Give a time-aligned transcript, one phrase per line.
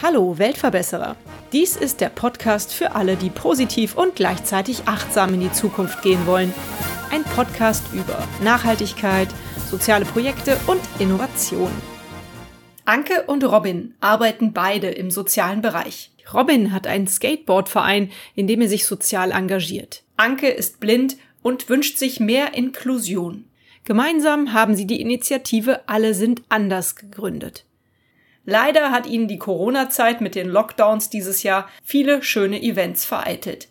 [0.00, 1.16] Hallo Weltverbesserer.
[1.52, 6.28] Dies ist der Podcast für alle, die positiv und gleichzeitig achtsam in die Zukunft gehen
[6.28, 6.54] wollen.
[7.10, 9.28] Ein Podcast über Nachhaltigkeit,
[9.68, 11.72] soziale Projekte und Innovation.
[12.84, 16.12] Anke und Robin arbeiten beide im sozialen Bereich.
[16.32, 20.04] Robin hat einen Skateboardverein, in dem er sich sozial engagiert.
[20.16, 23.44] Anke ist blind und wünscht sich mehr Inklusion.
[23.84, 27.66] Gemeinsam haben sie die Initiative Alle sind anders gegründet.
[28.46, 33.68] Leider hat ihnen die Corona-Zeit mit den Lockdowns dieses Jahr viele schöne Events vereitelt.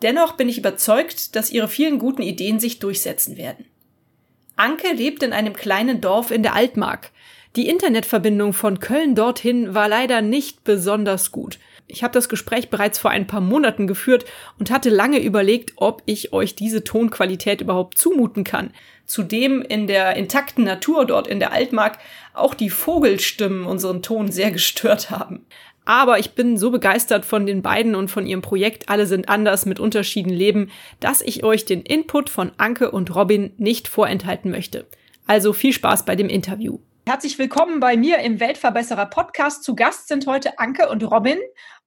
[0.00, 3.66] Dennoch bin ich überzeugt, dass ihre vielen guten Ideen sich durchsetzen werden.
[4.56, 7.10] Anke lebt in einem kleinen Dorf in der Altmark.
[7.56, 11.58] Die Internetverbindung von Köln dorthin war leider nicht besonders gut.
[11.92, 14.24] Ich habe das Gespräch bereits vor ein paar Monaten geführt
[14.58, 18.70] und hatte lange überlegt, ob ich euch diese Tonqualität überhaupt zumuten kann.
[19.04, 21.98] Zudem in der intakten Natur dort in der Altmark
[22.32, 25.44] auch die Vogelstimmen unseren Ton sehr gestört haben.
[25.84, 29.66] Aber ich bin so begeistert von den beiden und von ihrem Projekt Alle sind anders
[29.66, 34.86] mit Unterschieden leben, dass ich euch den Input von Anke und Robin nicht vorenthalten möchte.
[35.26, 36.78] Also viel Spaß bei dem Interview.
[37.04, 39.64] Herzlich willkommen bei mir im Weltverbesserer Podcast.
[39.64, 41.36] Zu Gast sind heute Anke und Robin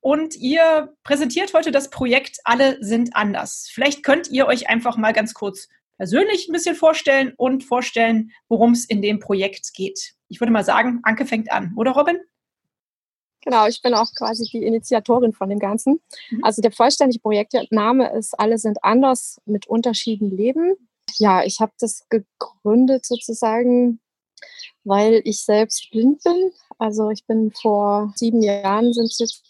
[0.06, 3.67] und ihr präsentiert heute das Projekt Alle sind anders.
[3.73, 8.73] Vielleicht könnt ihr euch einfach mal ganz kurz persönlich ein bisschen vorstellen und vorstellen, worum
[8.73, 10.14] es in dem Projekt geht.
[10.28, 12.20] Ich würde mal sagen, Anke fängt an, oder Robin?
[13.42, 16.00] Genau, ich bin auch quasi die Initiatorin von dem Ganzen.
[16.30, 16.44] Mhm.
[16.44, 20.75] Also der vollständige Projektname ist Alle sind anders mit Unterschieden leben.
[21.17, 24.00] Ja, ich habe das gegründet sozusagen,
[24.84, 26.52] weil ich selbst blind bin.
[26.78, 29.42] Also ich bin vor sieben Jahren sind jetzt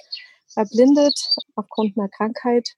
[0.56, 1.18] erblindet
[1.56, 2.70] aufgrund einer Krankheit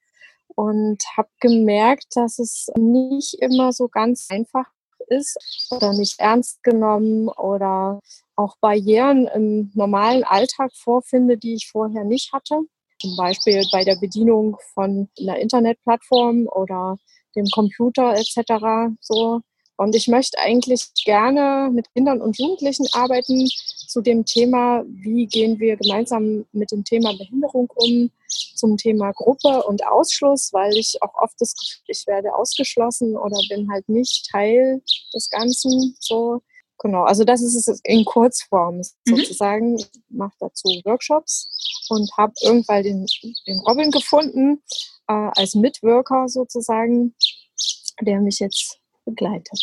[0.55, 4.65] und habe gemerkt, dass es nicht immer so ganz einfach
[5.07, 5.37] ist
[5.69, 8.01] oder nicht ernst genommen oder
[8.35, 12.61] auch Barrieren im normalen Alltag vorfinde, die ich vorher nicht hatte.
[12.99, 16.97] Zum Beispiel bei der Bedienung von einer Internetplattform oder
[17.35, 18.95] dem Computer etc.
[19.01, 19.41] So
[19.77, 23.47] und ich möchte eigentlich gerne mit Kindern und Jugendlichen arbeiten
[23.87, 28.11] zu dem Thema, wie gehen wir gemeinsam mit dem Thema Behinderung um,
[28.55, 33.39] zum Thema Gruppe und Ausschluss, weil ich auch oft das Gefühl, ich werde ausgeschlossen oder
[33.49, 34.81] bin halt nicht Teil
[35.13, 35.95] des Ganzen.
[35.99, 36.41] So,
[36.79, 37.03] genau.
[37.03, 38.83] Also das ist es in Kurzform mhm.
[39.05, 39.77] sozusagen.
[39.77, 41.49] Ich mache dazu Workshops
[41.89, 43.05] und habe irgendwann den,
[43.45, 44.63] den Robin gefunden
[45.07, 47.15] äh, als Mitwirker sozusagen,
[48.01, 49.59] der mich jetzt begleitet.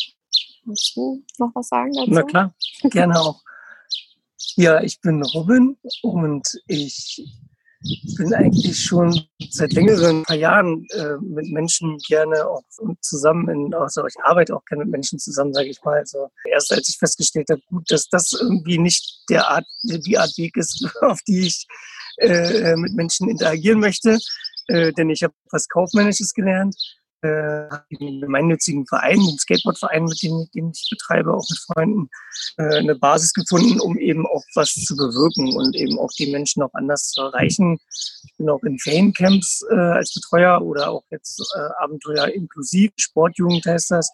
[0.65, 2.11] Willst du noch was sagen dazu?
[2.11, 2.55] Na klar,
[2.91, 3.43] gerne auch.
[4.57, 7.23] Ja, ich bin Robin und ich
[8.17, 12.63] bin eigentlich schon seit längeren paar Jahren äh, mit Menschen gerne auch
[13.01, 15.99] zusammen in, also ich arbeite auch gerne mit Menschen zusammen, sage ich mal.
[15.99, 20.33] Also erst als ich festgestellt habe, gut, dass das irgendwie nicht der Art, die Art
[20.39, 21.67] Weg ist, auf die ich
[22.19, 24.19] äh, mit Menschen interagieren möchte,
[24.69, 26.77] äh, denn ich habe was Kaufmännisches gelernt
[27.25, 27.69] äh,
[28.01, 32.11] einen gemeinnützigen Verein, den Skateboardverein, mit dem, den ich betreibe, auch mit Freunden,
[32.59, 36.63] äh, eine Basis gefunden, um eben auch was zu bewirken und eben auch die Menschen
[36.63, 37.79] auch anders zu erreichen.
[38.25, 43.65] Ich bin auch in Feriencamps äh, als Betreuer oder auch jetzt äh, Abenteuer inklusiv, Sportjugend
[43.67, 44.11] heißt das,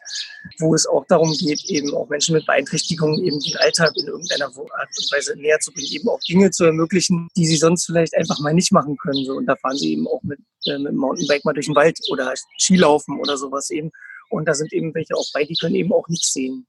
[0.59, 4.47] wo es auch darum geht, eben auch Menschen mit Beeinträchtigungen eben den Alltag in irgendeiner
[4.47, 8.17] Art und Weise näher zu bringen, eben auch Dinge zu ermöglichen, die sie sonst vielleicht
[8.17, 9.25] einfach mal nicht machen können.
[9.25, 9.35] So.
[9.35, 11.99] Und da fahren sie eben auch mit, äh, mit dem Mountainbike mal durch den Wald
[12.11, 13.91] oder Skilaufen laufen oder sowas eben.
[14.31, 16.67] Und da sind eben welche auch bei, die können eben auch nichts sehen.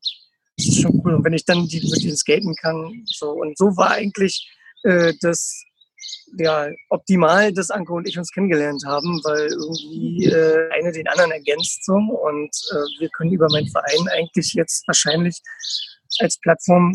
[0.57, 1.15] Das ist schon cool.
[1.15, 3.31] Und wenn ich dann die, mit denen skaten kann, so.
[3.31, 4.49] Und so war eigentlich
[4.83, 5.63] äh, das,
[6.37, 11.31] ja, optimal, dass Anke und ich uns kennengelernt haben, weil irgendwie äh, eine den anderen
[11.31, 11.93] ergänzt so.
[11.93, 15.39] Und äh, wir können über meinen Verein eigentlich jetzt wahrscheinlich
[16.19, 16.93] als Plattform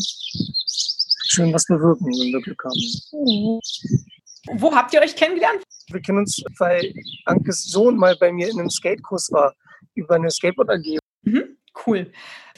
[1.28, 3.60] schön was bewirken, wenn wir Glück haben.
[4.60, 5.62] Wo habt ihr euch kennengelernt?
[5.90, 6.92] Wir kennen uns, weil
[7.24, 9.54] Ankes Sohn mal bei mir in einem Skatekurs war,
[9.94, 10.98] über eine Skateboard AG.
[11.22, 11.56] Mhm,
[11.86, 12.12] cool.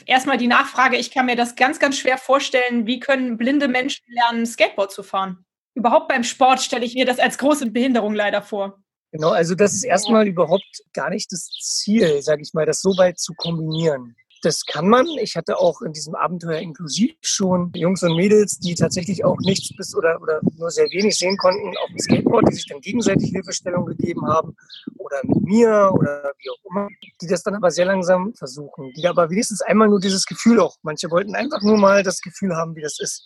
[0.05, 4.03] Erstmal die Nachfrage, ich kann mir das ganz, ganz schwer vorstellen, wie können blinde Menschen
[4.07, 5.45] lernen, Skateboard zu fahren?
[5.75, 8.81] Überhaupt beim Sport stelle ich mir das als große Behinderung leider vor.
[9.11, 12.95] Genau, also das ist erstmal überhaupt gar nicht das Ziel, sage ich mal, das so
[12.97, 14.15] weit zu kombinieren.
[14.41, 15.05] Das kann man.
[15.21, 19.75] Ich hatte auch in diesem Abenteuer inklusiv schon Jungs und Mädels, die tatsächlich auch nichts
[19.75, 23.31] bis oder, oder nur sehr wenig sehen konnten auf dem Skateboard, die sich dann gegenseitig
[23.31, 24.55] Hilfestellung gegeben haben
[24.97, 26.87] oder mit mir oder wie auch immer,
[27.21, 30.77] die das dann aber sehr langsam versuchen, die aber wenigstens einmal nur dieses Gefühl auch,
[30.83, 33.25] manche wollten einfach nur mal das Gefühl haben, wie das ist.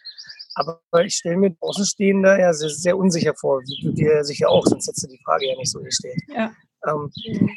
[0.56, 4.66] Aber ich stelle mir Außenstehender ja sehr, sehr unsicher vor, wie du dir sicher auch,
[4.66, 6.20] sonst hättest du die Frage ja nicht so gestellt.
[6.28, 6.52] Ja.
[6.88, 7.12] Ähm,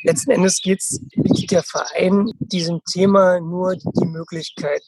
[0.04, 4.82] letzten Endes geht's, bietet der Verein diesem Thema nur die Möglichkeit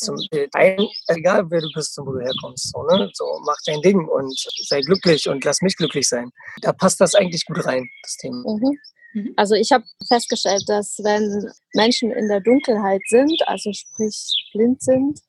[0.00, 0.16] zum
[0.54, 3.10] ein, egal wer du bist und wo du herkommst, so, ne?
[3.12, 4.34] so mach dein Ding und
[4.66, 6.30] sei glücklich und lass mich glücklich sein.
[6.62, 8.38] Da passt das eigentlich gut rein, das Thema.
[8.38, 8.78] Mhm.
[9.14, 9.34] mhm.
[9.36, 15.20] Also ich habe festgestellt, dass wenn Menschen in der Dunkelheit sind, also sprich blind sind,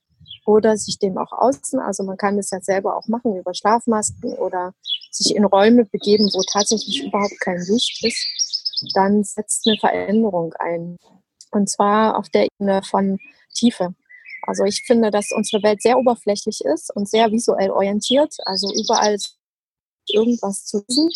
[0.46, 4.34] oder sich dem auch außen, also man kann das ja selber auch machen über Schlafmasken
[4.34, 4.74] oder
[5.12, 10.98] sich in Räume begeben, wo tatsächlich überhaupt kein Licht ist, dann setzt eine Veränderung ein.
[11.52, 13.20] Und zwar auf der Ebene von
[13.54, 13.94] Tiefe.
[14.44, 18.36] Also ich finde, dass unsere Welt sehr oberflächlich ist und sehr visuell orientiert.
[18.46, 19.18] Also überall
[20.08, 21.10] irgendwas zu wissen.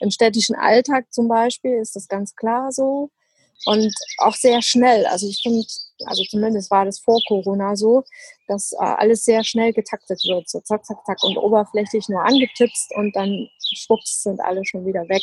[0.00, 3.10] Im städtischen Alltag zum Beispiel ist das ganz klar so.
[3.66, 5.06] Und auch sehr schnell.
[5.06, 5.64] Also ich finde,
[6.06, 8.04] also zumindest war das vor Corona so,
[8.46, 10.48] dass äh, alles sehr schnell getaktet wird.
[10.48, 15.08] So zack, zack, zack und oberflächlich nur angetipst und dann schwupps sind alle schon wieder
[15.08, 15.22] weg.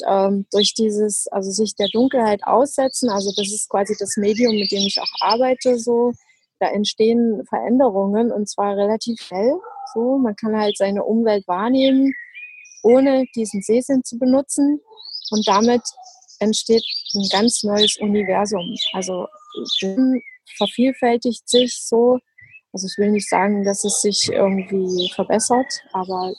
[0.00, 4.54] Und, ähm, durch dieses, also sich der Dunkelheit aussetzen, also das ist quasi das Medium,
[4.56, 6.12] mit dem ich auch arbeite, so,
[6.58, 9.54] da entstehen Veränderungen und zwar relativ schnell.
[9.92, 12.12] So, man kann halt seine Umwelt wahrnehmen,
[12.82, 14.80] ohne diesen Sehsinn zu benutzen
[15.30, 15.82] und damit
[16.44, 18.76] entsteht ein ganz neues Universum.
[18.92, 19.26] Also
[20.56, 22.18] vervielfältigt sich so.
[22.72, 26.34] Also ich will nicht sagen, dass es sich irgendwie verbessert, aber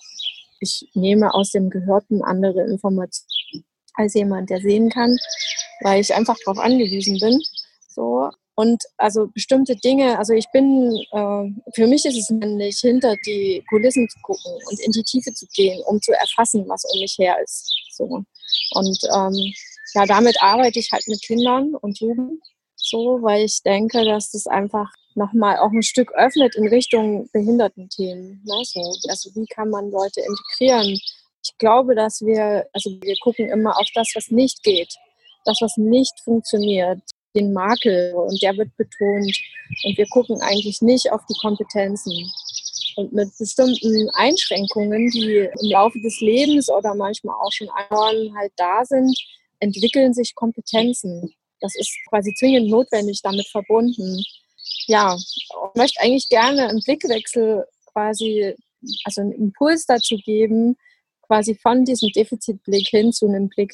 [0.59, 3.65] ich nehme aus dem Gehörten andere Informationen
[3.95, 5.15] als jemand, der sehen kann,
[5.81, 7.41] weil ich einfach darauf angewiesen bin.
[7.87, 8.29] So.
[8.57, 13.63] Und also bestimmte Dinge, also ich bin, äh, für mich ist es männlich, hinter die
[13.69, 17.17] Kulissen zu gucken und in die Tiefe zu gehen, um zu erfassen, was um mich
[17.19, 17.73] her ist.
[17.91, 18.03] So.
[18.03, 19.53] Und ähm,
[19.95, 22.43] ja, damit arbeite ich halt mit Kindern und Jugend
[22.75, 28.43] so, weil ich denke, dass das einfach nochmal auch ein Stück öffnet in Richtung Behindertenthemen.
[28.45, 28.61] Ne?
[28.63, 30.99] So, also wie kann man Leute integrieren?
[31.43, 34.93] Ich glaube, dass wir, also wir gucken immer auf das, was nicht geht,
[35.45, 36.99] das, was nicht funktioniert,
[37.33, 39.37] den Makel und der wird betont
[39.83, 42.13] und wir gucken eigentlich nicht auf die Kompetenzen.
[42.97, 48.53] Und mit bestimmten Einschränkungen, die im Laufe des Lebens oder manchmal auch schon einmal halt
[48.55, 49.13] da sind,
[49.59, 51.33] entwickeln sich Kompetenzen.
[51.61, 54.23] Das ist quasi zwingend notwendig damit verbunden.
[54.87, 58.55] Ja, ich möchte eigentlich gerne einen Blickwechsel quasi,
[59.03, 60.77] also einen Impuls dazu geben,
[61.21, 63.71] quasi von diesem Defizitblick hin zu einem Blick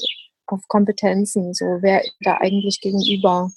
[0.47, 1.53] auf Kompetenzen.
[1.53, 3.51] So, wer da eigentlich gegenüber?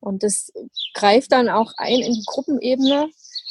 [0.00, 0.52] Und das
[0.94, 3.10] greift dann auch ein in die Gruppenebene,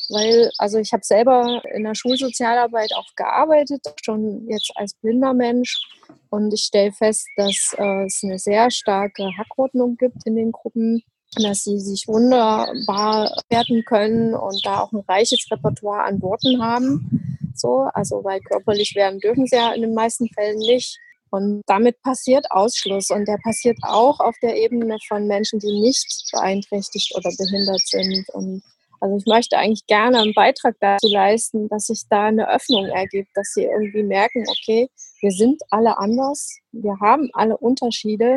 [0.10, 5.76] weil, also ich habe selber in der Schulsozialarbeit auch gearbeitet, schon jetzt als blinder Mensch.
[6.36, 11.02] Und ich stelle fest, dass äh, es eine sehr starke Hackordnung gibt in den Gruppen,
[11.42, 17.40] dass sie sich wunderbar werten können und da auch ein reiches Repertoire an Worten haben.
[17.56, 21.00] So, also weil körperlich werden dürfen sie ja in den meisten Fällen nicht.
[21.30, 26.06] Und damit passiert Ausschluss und der passiert auch auf der Ebene von Menschen, die nicht
[26.34, 28.28] beeinträchtigt oder behindert sind.
[28.34, 28.62] Und
[29.00, 33.30] also ich möchte eigentlich gerne einen Beitrag dazu leisten, dass sich da eine Öffnung ergibt,
[33.36, 34.90] dass sie irgendwie merken, okay,
[35.26, 38.36] wir sind alle anders, wir haben alle Unterschiede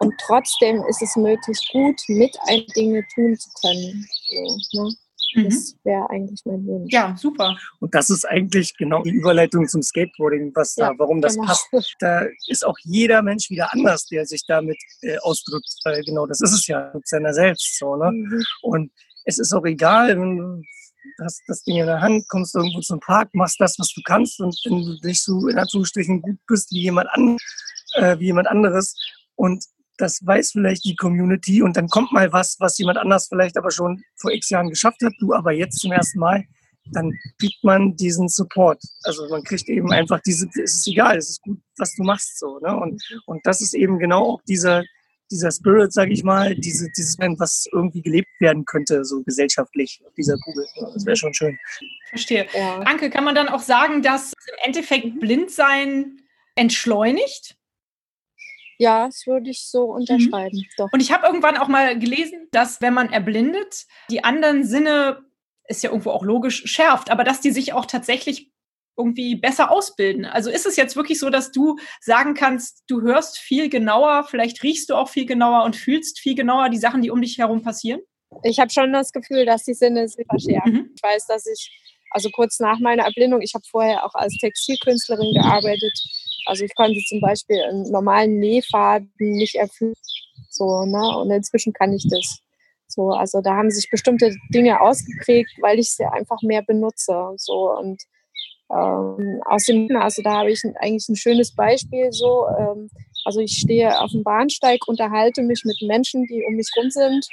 [0.00, 4.04] und trotzdem ist es möglich, gut mit ein Dinge tun zu können.
[4.72, 4.94] So, ne?
[5.36, 5.44] Mhm.
[5.44, 6.92] Das wäre eigentlich mein Wunsch.
[6.92, 7.56] Ja, super.
[7.78, 11.46] Und das ist eigentlich genau die Überleitung zum Skateboarding, was ja, da, warum das genau.
[11.46, 11.68] passt.
[12.00, 16.40] Da ist auch jeder Mensch wieder anders, der sich damit äh, ausdrückt, weil genau das
[16.40, 17.94] ist es ja mit seiner selbst so.
[17.94, 18.10] Ne?
[18.10, 18.44] Mhm.
[18.62, 18.92] Und
[19.24, 20.64] es ist auch egal, wenn
[21.22, 24.40] hast das Ding in der Hand, kommst irgendwo zum Park, machst das, was du kannst
[24.40, 27.36] und wenn du nicht so in Anführungsstrichen gut bist wie jemand, an,
[27.94, 28.96] äh, wie jemand anderes
[29.34, 29.64] und
[29.96, 33.70] das weiß vielleicht die Community und dann kommt mal was, was jemand anders vielleicht aber
[33.70, 36.44] schon vor x Jahren geschafft hat, du aber jetzt zum ersten Mal,
[36.92, 38.82] dann kriegt man diesen Support.
[39.04, 42.38] Also man kriegt eben einfach diese, es ist egal, es ist gut, was du machst
[42.38, 42.58] so.
[42.58, 42.76] Ne?
[42.76, 44.84] Und, und das ist eben genau auch dieser,
[45.34, 50.14] dieser Spirit, sage ich mal, diese, dieses, was irgendwie gelebt werden könnte, so gesellschaftlich auf
[50.14, 50.66] dieser Kugel.
[50.94, 51.58] Das wäre schon schön.
[52.08, 52.46] Verstehe.
[52.54, 52.78] Ja.
[52.80, 56.22] Anke, kann man dann auch sagen, dass im Endeffekt Blindsein
[56.54, 57.56] entschleunigt?
[58.78, 60.00] Ja, das würde ich so mhm.
[60.00, 60.56] unterschreiben.
[60.56, 60.66] Mhm.
[60.78, 60.88] Doch.
[60.92, 65.24] Und ich habe irgendwann auch mal gelesen, dass wenn man erblindet, die anderen Sinne,
[65.66, 68.52] ist ja irgendwo auch logisch, schärft, aber dass die sich auch tatsächlich
[68.96, 70.24] irgendwie besser ausbilden.
[70.24, 74.62] Also ist es jetzt wirklich so, dass du sagen kannst, du hörst viel genauer, vielleicht
[74.62, 77.62] riechst du auch viel genauer und fühlst viel genauer die Sachen, die um dich herum
[77.62, 78.00] passieren?
[78.42, 80.72] Ich habe schon das Gefühl, dass die Sinne sich verschärfen.
[80.72, 80.90] Mhm.
[80.94, 81.70] Ich weiß, dass ich,
[82.10, 85.92] also kurz nach meiner Erblindung, ich habe vorher auch als Textilkünstlerin gearbeitet.
[86.46, 89.94] Also ich konnte zum Beispiel einen normalen Nähfaden nicht erfüllen.
[90.50, 91.18] So, ne?
[91.18, 92.38] Und inzwischen kann ich das.
[92.86, 97.32] So, also da haben sich bestimmte Dinge ausgeprägt, weil ich sie einfach mehr benutze.
[97.36, 98.02] So und
[98.70, 102.46] ähm, aus dem, also da habe ich eigentlich ein schönes Beispiel so.
[102.58, 102.90] Ähm,
[103.26, 107.26] Also ich stehe auf dem Bahnsteig, unterhalte mich mit Menschen, die um mich rum sind.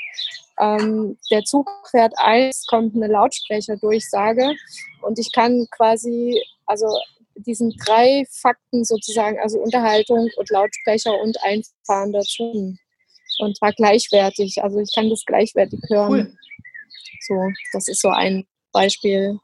[0.58, 4.56] Ähm, der Zug fährt ein, es kommt eine Lautsprecherdurchsage
[5.02, 6.88] und ich kann quasi, also
[7.36, 12.78] diesen drei Fakten sozusagen, also Unterhaltung und Lautsprecher und Einfahren dazu.
[13.40, 14.64] Und zwar gleichwertig.
[14.64, 16.10] Also ich kann das gleichwertig hören.
[16.10, 16.34] Cool.
[17.28, 17.36] So,
[17.74, 19.40] das ist so ein Beispiel.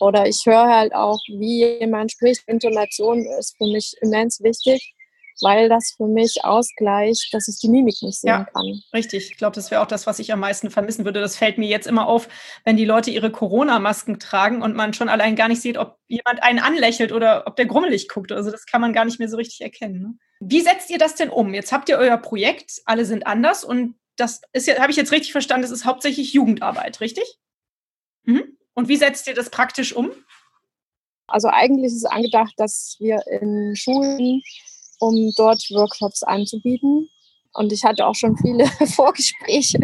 [0.00, 2.42] Oder ich höre halt auch, wie jemand spricht.
[2.46, 4.94] Intonation ist für mich immens wichtig
[5.40, 8.80] weil das für mich ausgleicht, dass ich die Mimik nicht sehen ja, kann.
[8.92, 9.30] Richtig.
[9.30, 11.20] Ich glaube, das wäre auch das, was ich am meisten vermissen würde.
[11.20, 12.28] Das fällt mir jetzt immer auf,
[12.64, 16.42] wenn die Leute ihre Corona-Masken tragen und man schon allein gar nicht sieht, ob jemand
[16.42, 18.32] einen anlächelt oder ob der grummelig guckt.
[18.32, 20.00] Also das kann man gar nicht mehr so richtig erkennen.
[20.00, 20.14] Ne?
[20.40, 21.54] Wie setzt ihr das denn um?
[21.54, 25.12] Jetzt habt ihr euer Projekt, alle sind anders und das ist ja, habe ich jetzt
[25.12, 27.38] richtig verstanden, das ist hauptsächlich Jugendarbeit, richtig?
[28.24, 28.57] Mhm.
[28.78, 30.12] Und wie setzt ihr das praktisch um?
[31.26, 34.40] Also eigentlich ist es angedacht, dass wir in Schulen
[35.00, 37.08] um dort Workshops anzubieten.
[37.54, 39.80] Und ich hatte auch schon viele Vorgespräche,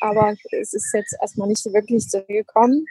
[0.00, 2.86] aber es ist jetzt erstmal nicht so wirklich so gekommen.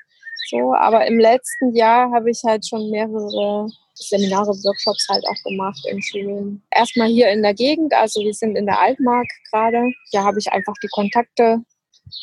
[0.52, 5.84] So, aber im letzten Jahr habe ich halt schon mehrere Seminare, Workshops halt auch gemacht
[5.90, 6.62] in Schulen.
[6.70, 9.82] Erstmal hier in der Gegend, also wir sind in der Altmark gerade.
[10.12, 11.64] Da habe ich einfach die Kontakte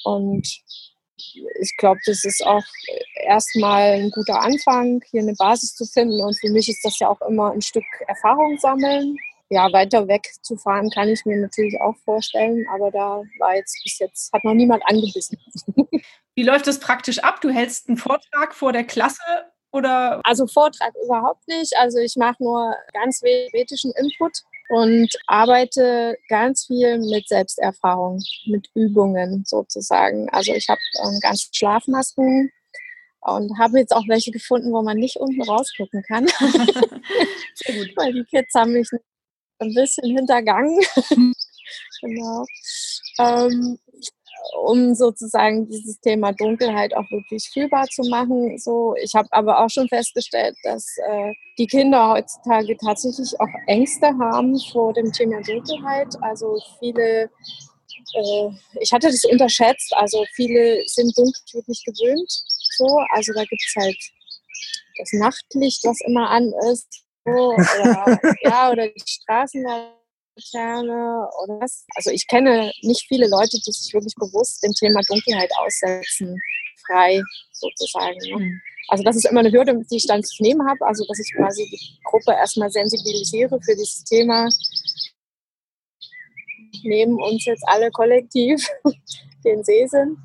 [0.04, 0.46] und
[1.16, 2.64] ich glaube, das ist auch
[3.24, 6.22] erstmal ein guter Anfang, hier eine Basis zu finden.
[6.22, 9.16] Und für mich ist das ja auch immer ein Stück Erfahrung sammeln
[9.48, 13.78] ja, weiter weg zu fahren, kann ich mir natürlich auch vorstellen, aber da war jetzt
[13.84, 15.38] bis jetzt, hat noch niemand angebissen.
[16.34, 17.40] Wie läuft das praktisch ab?
[17.40, 19.22] Du hältst einen Vortrag vor der Klasse
[19.72, 20.20] oder?
[20.24, 21.76] Also Vortrag überhaupt nicht.
[21.78, 28.68] Also ich mache nur ganz wenig ethischen Input und arbeite ganz viel mit Selbsterfahrung, mit
[28.74, 30.28] Übungen sozusagen.
[30.30, 32.50] Also ich habe ähm, ganz Schlafmasken
[33.20, 36.26] und habe jetzt auch welche gefunden, wo man nicht unten rausgucken kann.
[37.96, 38.88] Weil die Kids haben mich
[39.58, 40.80] ein bisschen hintergangen.
[42.00, 42.44] genau.
[43.18, 43.78] Ähm,
[44.62, 48.58] um sozusagen dieses Thema Dunkelheit auch wirklich fühlbar zu machen.
[48.58, 54.08] So, ich habe aber auch schon festgestellt, dass äh, die Kinder heutzutage tatsächlich auch Ängste
[54.18, 56.14] haben vor dem Thema Dunkelheit.
[56.20, 57.30] Also viele,
[58.14, 58.48] äh,
[58.80, 62.30] ich hatte das unterschätzt, also viele sind dunkel wirklich gewöhnt.
[62.76, 63.98] So, also da gibt es halt
[64.98, 69.02] das Nachtlicht, was immer an ist oder, ja, oder die
[70.36, 71.84] Straßenlaterne oder was.
[71.94, 76.40] Also ich kenne nicht viele Leute, die sich wirklich bewusst dem Thema Dunkelheit aussetzen,
[76.86, 77.20] frei
[77.52, 78.18] sozusagen.
[78.18, 78.38] Ne?
[78.38, 78.60] Mhm.
[78.88, 81.32] Also das ist immer eine Hürde, die ich dann zu nehmen habe, also dass ich
[81.34, 84.48] quasi die Gruppe erstmal sensibilisiere für dieses Thema.
[86.84, 88.68] Nehmen uns jetzt alle kollektiv
[89.44, 90.18] den See sind.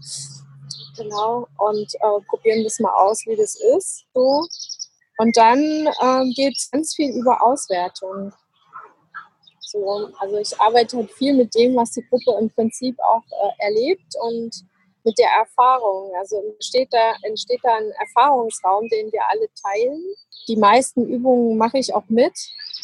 [0.97, 1.47] Genau.
[1.57, 4.05] Und äh, probieren das mal aus, wie das ist.
[4.13, 4.45] So.
[5.17, 5.59] Und dann
[6.01, 8.31] ähm, geht es ganz viel über Auswertung.
[9.71, 13.65] So, also ich arbeite halt viel mit dem, was die Gruppe im Prinzip auch äh,
[13.65, 14.65] erlebt und
[15.03, 16.11] mit der Erfahrung.
[16.19, 20.03] Also entsteht da, entsteht da ein Erfahrungsraum, den wir alle teilen.
[20.47, 22.33] Die meisten Übungen mache ich auch mit,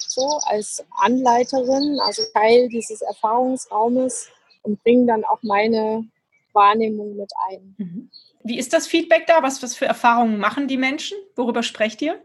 [0.07, 4.29] so als Anleiterin, also Teil dieses Erfahrungsraumes
[4.63, 6.05] und bringe dann auch meine
[6.53, 7.75] Wahrnehmung mit ein.
[7.77, 8.09] Mhm.
[8.43, 9.43] Wie ist das Feedback da?
[9.43, 11.17] Was, was für Erfahrungen machen die Menschen?
[11.35, 12.21] Worüber sprecht ihr?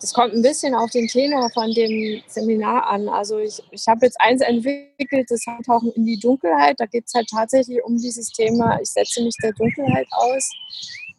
[0.00, 3.08] Das kommt ein bisschen auf den Tenor von dem Seminar an.
[3.08, 6.76] Also ich, ich habe jetzt eins entwickelt, das Eintauchen in die Dunkelheit.
[6.78, 10.50] Da geht es halt tatsächlich um dieses Thema, ich setze mich der Dunkelheit aus.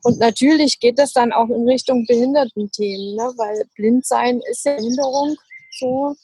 [0.03, 3.31] Und natürlich geht das dann auch in Richtung Behindertenthemen, ne?
[3.37, 5.35] weil Blindsein ist ja Behinderung
[5.79, 6.15] so.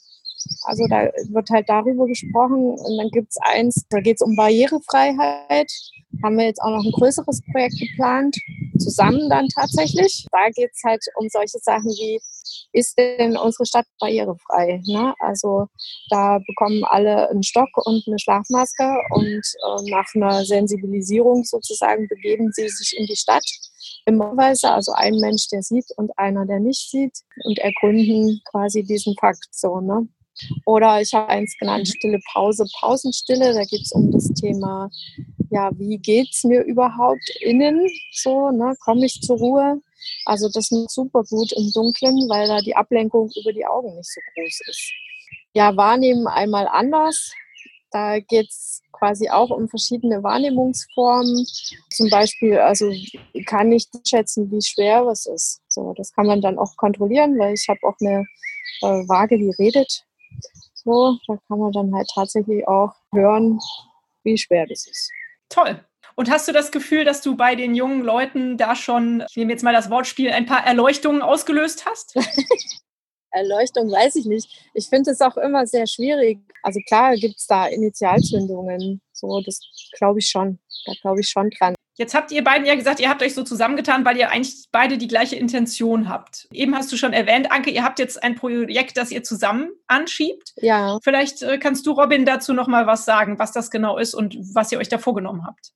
[0.62, 2.74] Also da wird halt darüber gesprochen.
[2.78, 5.70] Und dann gibt es eins, da geht es um Barrierefreiheit.
[6.22, 8.36] Haben wir jetzt auch noch ein größeres Projekt geplant,
[8.78, 10.26] zusammen dann tatsächlich.
[10.32, 12.18] Da geht es halt um solche Sachen wie,
[12.72, 14.80] ist denn unsere Stadt barrierefrei?
[14.86, 15.14] Ne?
[15.20, 15.66] Also
[16.10, 22.50] da bekommen alle einen Stock und eine Schlafmaske und äh, nach einer Sensibilisierung sozusagen begeben
[22.52, 23.44] sie sich in die Stadt
[24.06, 29.14] immerweise, also ein Mensch, der sieht und einer, der nicht sieht und ergründen quasi diesen
[29.20, 29.80] Fakt so.
[29.80, 30.08] Ne?
[30.66, 31.92] Oder ich habe eins genannt, mhm.
[31.92, 33.54] Stille Pause, Pausenstille.
[33.54, 34.90] Da geht es um das Thema,
[35.50, 37.88] ja, wie geht es mir überhaupt innen?
[38.12, 38.74] So, ne?
[38.84, 39.80] komme ich zur Ruhe?
[40.24, 44.12] Also das ist super gut im Dunkeln, weil da die Ablenkung über die Augen nicht
[44.12, 44.92] so groß ist.
[45.54, 47.32] Ja, wahrnehmen einmal anders.
[47.90, 51.46] Da geht es quasi auch um verschiedene Wahrnehmungsformen.
[51.90, 52.92] Zum Beispiel, also
[53.46, 55.62] kann ich schätzen, wie schwer was ist.
[55.68, 58.26] So, das kann man dann auch kontrollieren, weil ich habe auch eine
[58.82, 60.04] äh, Waage, die redet
[60.84, 63.58] so, da kann man dann halt tatsächlich auch hören,
[64.24, 65.10] wie schwer das ist.
[65.48, 65.84] Toll.
[66.14, 69.52] Und hast du das Gefühl, dass du bei den jungen Leuten da schon, ich nehme
[69.52, 72.16] jetzt mal das Wortspiel, ein paar Erleuchtungen ausgelöst hast?
[73.30, 74.50] Erleuchtung weiß ich nicht.
[74.74, 76.38] Ich finde es auch immer sehr schwierig.
[76.62, 79.00] Also klar gibt es da Initialzündungen.
[79.12, 79.60] So, das
[79.96, 80.58] glaube ich schon.
[80.86, 81.74] Da glaube ich schon dran.
[81.98, 84.98] Jetzt habt ihr beiden ja gesagt, ihr habt euch so zusammengetan, weil ihr eigentlich beide
[84.98, 86.46] die gleiche Intention habt.
[86.52, 90.52] Eben hast du schon erwähnt, Anke, ihr habt jetzt ein Projekt, das ihr zusammen anschiebt.
[90.58, 90.98] Ja.
[91.02, 94.36] Vielleicht äh, kannst du, Robin, dazu noch mal was sagen, was das genau ist und
[94.54, 95.72] was ihr euch da vorgenommen habt.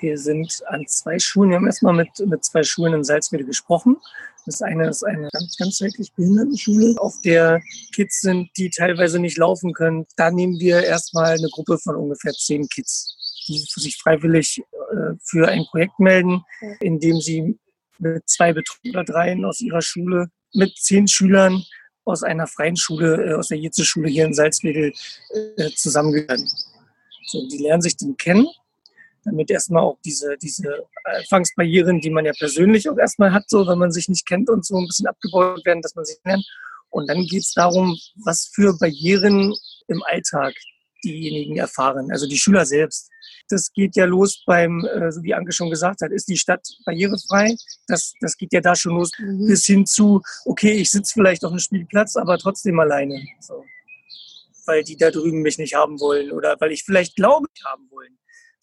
[0.00, 3.98] Wir sind an zwei Schulen, wir haben erstmal mit, mit zwei Schulen in Salzwedel gesprochen.
[4.46, 7.60] Das eine ist eine ganz, ganzheitlich Behindertenschule, auf der
[7.94, 10.06] Kids sind, die teilweise nicht laufen können.
[10.16, 13.15] Da nehmen wir erstmal eine Gruppe von ungefähr zehn Kids
[13.46, 14.62] die sich freiwillig
[14.92, 16.44] äh, für ein Projekt melden,
[16.80, 17.58] in dem sie
[17.98, 18.54] mit zwei
[18.88, 21.64] oder dreien aus ihrer Schule mit zehn Schülern
[22.04, 24.92] aus einer freien Schule, äh, aus der Jetze-Schule hier in Salzwedel
[25.56, 26.48] äh, zusammengehören.
[27.26, 28.46] So, die lernen sich dann kennen,
[29.24, 33.78] damit erstmal auch diese, diese Anfangsbarrieren, die man ja persönlich auch erstmal hat, so wenn
[33.78, 36.46] man sich nicht kennt und so ein bisschen abgebaut werden, dass man sich lernt.
[36.90, 39.52] Und dann geht es darum, was für Barrieren
[39.88, 40.54] im Alltag
[41.12, 43.10] diejenigen erfahren, also die Schüler selbst.
[43.48, 46.66] Das geht ja los beim, äh, so wie Anke schon gesagt hat, ist die Stadt
[46.84, 47.54] barrierefrei?
[47.86, 49.46] Das, das geht ja da schon los mhm.
[49.46, 53.24] bis hin zu, okay, ich sitze vielleicht auf einem Spielplatz, aber trotzdem alleine.
[53.40, 53.64] So.
[54.66, 57.88] Weil die da drüben mich nicht haben wollen oder weil ich vielleicht glaube, ich haben
[57.90, 58.18] wollen.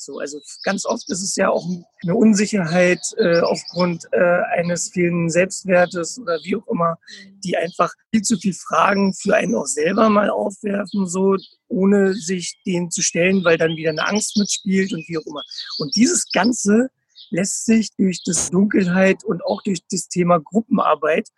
[0.05, 1.65] So, also ganz oft ist es ja auch
[2.03, 6.97] eine Unsicherheit äh, aufgrund äh, eines fehlenden Selbstwertes oder wie auch immer,
[7.43, 12.59] die einfach viel zu viel Fragen für einen auch selber mal aufwerfen, so ohne sich
[12.65, 15.43] denen zu stellen, weil dann wieder eine Angst mitspielt und wie auch immer.
[15.79, 16.89] Und dieses Ganze
[17.29, 21.29] lässt sich durch das Dunkelheit und auch durch das Thema Gruppenarbeit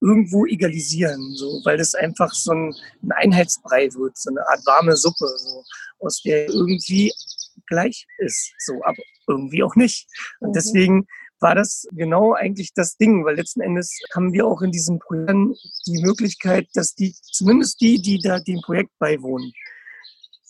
[0.00, 4.96] irgendwo egalisieren, so, weil das einfach so ein, ein Einheitsbrei wird, so eine Art warme
[4.96, 5.64] Suppe, so,
[5.98, 7.12] aus der irgendwie
[7.68, 10.08] gleich ist, so, aber irgendwie auch nicht.
[10.40, 10.52] Und mhm.
[10.54, 11.06] deswegen
[11.40, 15.58] war das genau eigentlich das Ding, weil letzten Endes haben wir auch in diesem Projekt
[15.86, 19.52] die Möglichkeit, dass die, zumindest die, die da dem Projekt beiwohnen,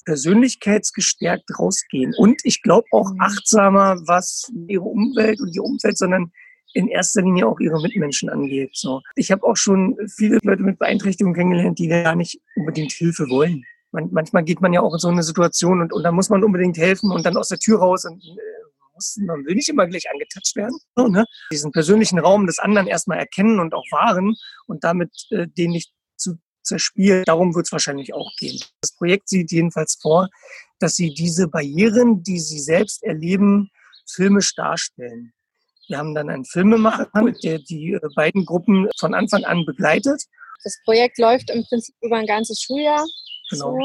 [0.04, 3.20] persönlichkeitsgestärkt rausgehen und ich glaube auch mhm.
[3.20, 6.32] achtsamer, was ihre Umwelt und ihr Umfeld, sondern
[6.72, 8.70] in erster Linie auch ihre Mitmenschen angeht.
[8.72, 9.02] So.
[9.16, 13.64] Ich habe auch schon viele Leute mit Beeinträchtigungen kennengelernt, die gar nicht unbedingt Hilfe wollen
[13.92, 16.44] man, manchmal geht man ja auch in so eine Situation und, und dann muss man
[16.44, 18.36] unbedingt helfen und dann aus der Tür raus und äh,
[18.94, 20.78] muss, man will nicht immer gleich angetatscht werden.
[20.96, 21.24] So, ne?
[21.52, 25.92] Diesen persönlichen Raum des anderen erstmal erkennen und auch wahren und damit äh, den nicht
[26.16, 27.24] zu zerspielen.
[27.24, 28.60] Darum wird es wahrscheinlich auch gehen.
[28.82, 30.28] Das Projekt sieht jedenfalls vor,
[30.78, 33.70] dass sie diese Barrieren, die sie selbst erleben,
[34.06, 35.32] filmisch darstellen.
[35.88, 37.08] Wir haben dann einen Filmemacher,
[37.42, 40.22] der die äh, beiden Gruppen von Anfang an begleitet.
[40.64, 43.04] Das Projekt läuft im Prinzip über ein ganzes Schuljahr.
[43.50, 43.78] Genau.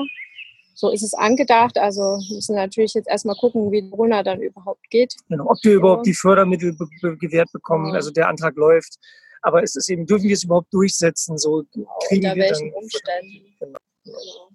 [0.73, 0.87] So.
[0.87, 1.77] so ist es angedacht.
[1.77, 5.15] Also müssen natürlich jetzt erstmal gucken, wie Corona dann überhaupt geht.
[5.29, 7.89] Genau, ob wir überhaupt die Fördermittel be be gewährt bekommen.
[7.89, 7.95] Ja.
[7.95, 8.97] Also der Antrag läuft.
[9.41, 11.37] Aber es ist eben, dürfen wir es überhaupt durchsetzen?
[11.37, 13.55] So genau, kriegen unter wir welchen dann, Umständen.
[13.59, 13.79] Genau.
[14.05, 14.49] genau.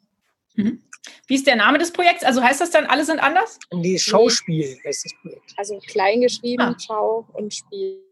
[0.55, 0.83] Mhm.
[1.27, 2.25] Wie ist der Name des Projekts?
[2.25, 3.59] Also heißt das dann, alle sind anders?
[3.73, 4.81] Nee, Schauspiel nee.
[4.85, 5.55] heißt das Projekt.
[5.57, 6.77] Also klein geschrieben, ah.
[6.79, 8.03] Schau und Spiel.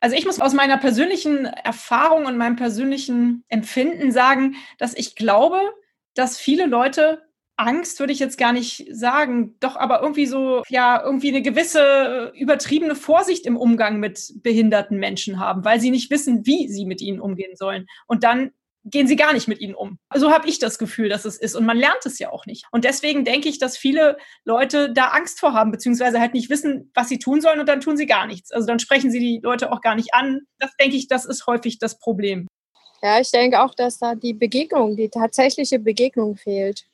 [0.00, 5.58] Also ich muss aus meiner persönlichen Erfahrung und meinem persönlichen Empfinden sagen, dass ich glaube,
[6.14, 7.22] dass viele Leute
[7.56, 12.32] Angst würde ich jetzt gar nicht sagen, doch aber irgendwie so, ja, irgendwie eine gewisse
[12.34, 17.00] übertriebene Vorsicht im Umgang mit behinderten Menschen haben, weil sie nicht wissen, wie sie mit
[17.00, 17.86] ihnen umgehen sollen.
[18.06, 18.52] Und dann
[18.84, 19.98] gehen sie gar nicht mit ihnen um.
[20.12, 21.54] So habe ich das Gefühl, dass es ist.
[21.54, 22.64] Und man lernt es ja auch nicht.
[22.72, 26.90] Und deswegen denke ich, dass viele Leute da Angst vor haben, beziehungsweise halt nicht wissen,
[26.94, 28.50] was sie tun sollen und dann tun sie gar nichts.
[28.50, 30.40] Also dann sprechen sie die Leute auch gar nicht an.
[30.58, 32.48] Das denke ich, das ist häufig das Problem.
[33.02, 36.86] Ja, ich denke auch, dass da die Begegnung, die tatsächliche Begegnung fehlt.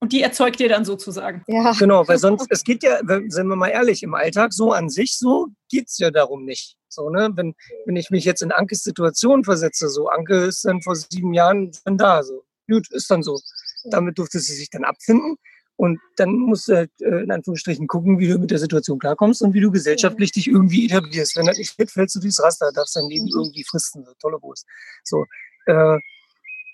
[0.00, 1.42] Und die erzeugt ihr dann sozusagen.
[1.48, 1.72] Ja.
[1.72, 5.18] Genau, weil sonst, es geht ja, sind wir mal ehrlich, im Alltag so an sich,
[5.18, 6.76] so geht es ja darum nicht.
[6.88, 7.30] So, ne?
[7.34, 11.34] wenn, wenn ich mich jetzt in Ankes Situation versetze, so, Anke ist dann vor sieben
[11.34, 12.44] Jahren dann da, so.
[12.68, 13.38] Gut, ist dann so.
[13.84, 15.36] Damit durfte sie sich dann abfinden.
[15.76, 19.42] Und dann musst du halt, äh, in Anführungsstrichen gucken, wie du mit der Situation klarkommst
[19.42, 21.36] und wie du gesellschaftlich dich irgendwie etablierst.
[21.36, 23.44] Wenn das nicht fit, fällst du durchs Raster, darfst dein Leben mhm.
[23.44, 24.04] irgendwie fristen.
[24.04, 24.66] So, tolle Wurst.
[25.04, 25.24] So,
[25.68, 25.98] äh,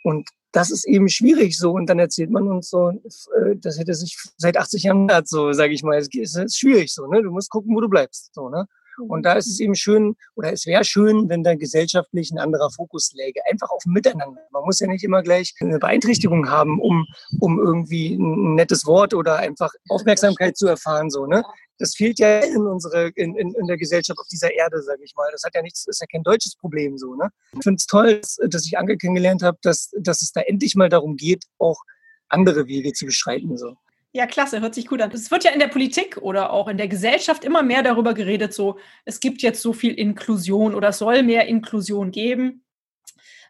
[0.05, 1.73] und das ist eben schwierig so.
[1.73, 5.75] Und dann erzählt man uns so, äh, das hätte sich seit 80 Jahren so, sage
[5.75, 5.99] ich mal.
[5.99, 7.23] Es ist schwierig so, ne?
[7.23, 8.33] Du musst gucken, wo du bleibst.
[8.35, 8.67] So, ne?
[8.99, 12.71] Und da ist es eben schön, oder es wäre schön, wenn da gesellschaftlich ein anderer
[12.71, 13.41] Fokus läge.
[13.51, 14.41] Einfach auf Miteinander.
[14.51, 17.07] Man muss ja nicht immer gleich eine Beeinträchtigung haben, um,
[17.41, 21.43] um irgendwie ein nettes Wort oder einfach Aufmerksamkeit zu erfahren, so, ne?
[21.79, 25.13] Das fehlt ja in unsere, in, in, in der Gesellschaft auf dieser Erde, sage ich
[25.17, 25.29] mal.
[25.33, 27.31] Das hat ja nichts, ist ja kein deutsches Problem, so, ne?
[27.53, 30.89] Ich finde es toll, dass, ich Anke kennengelernt habe, dass, dass es da endlich mal
[30.89, 31.81] darum geht, auch
[32.29, 33.75] andere Wege zu beschreiten, so.
[34.17, 35.11] Ja, klasse, hört sich gut an.
[35.11, 38.55] Es wird ja in der Politik oder auch in der Gesellschaft immer mehr darüber geredet,
[38.55, 42.65] so, es gibt jetzt so viel Inklusion oder es soll mehr Inklusion geben.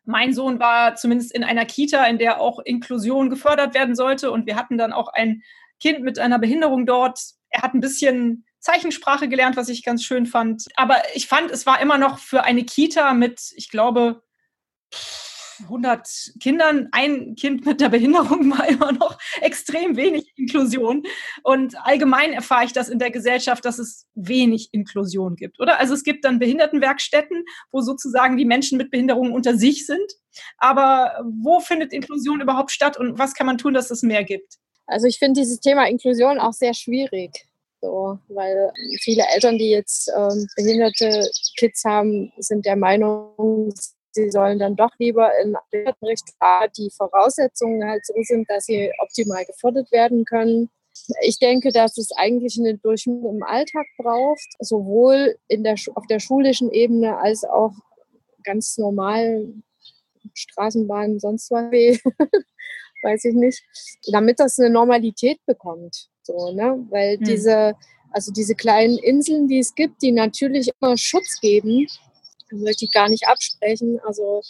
[0.07, 4.31] Mein Sohn war zumindest in einer Kita, in der auch Inklusion gefördert werden sollte.
[4.31, 5.42] Und wir hatten dann auch ein
[5.81, 7.20] Kind mit einer Behinderung dort.
[7.50, 10.64] Er hat ein bisschen Zeichensprache gelernt, was ich ganz schön fand.
[10.77, 14.22] Aber ich fand, es war immer noch für eine Kita mit, ich glaube,
[15.62, 21.05] 100 Kindern, ein Kind mit der Behinderung war immer noch extrem wenig Inklusion.
[21.43, 25.79] Und allgemein erfahre ich das in der Gesellschaft, dass es wenig Inklusion gibt, oder?
[25.79, 30.12] Also es gibt dann Behindertenwerkstätten, wo sozusagen die Menschen mit Behinderungen unter sich sind.
[30.59, 34.55] Aber wo findet Inklusion überhaupt statt und was kann man tun, dass es mehr gibt?
[34.87, 37.47] Also ich finde dieses Thema Inklusion auch sehr schwierig.
[37.81, 43.75] So, weil viele Eltern, die jetzt ähm, behinderte Kids haben, sind der Meinung,
[44.14, 45.57] sie sollen dann doch lieber in
[46.03, 46.35] Richtung
[46.77, 50.70] die Voraussetzungen halt so sind, dass sie optimal gefördert werden können.
[51.22, 56.20] Ich denke, dass es eigentlich eine Durchmischung im Alltag braucht, sowohl in der, auf der
[56.20, 57.72] schulischen Ebene als auch
[58.44, 59.53] ganz normal
[60.33, 61.64] Straßenbahn, sonst was,
[63.03, 63.62] weiß ich nicht,
[64.12, 66.09] damit das eine Normalität bekommt.
[66.22, 66.87] So, ne?
[66.90, 67.24] Weil hm.
[67.24, 67.74] diese,
[68.11, 71.87] also diese kleinen Inseln, die es gibt, die natürlich immer Schutz geben,
[72.50, 74.00] möchte ich gar nicht absprechen.
[74.04, 74.42] Also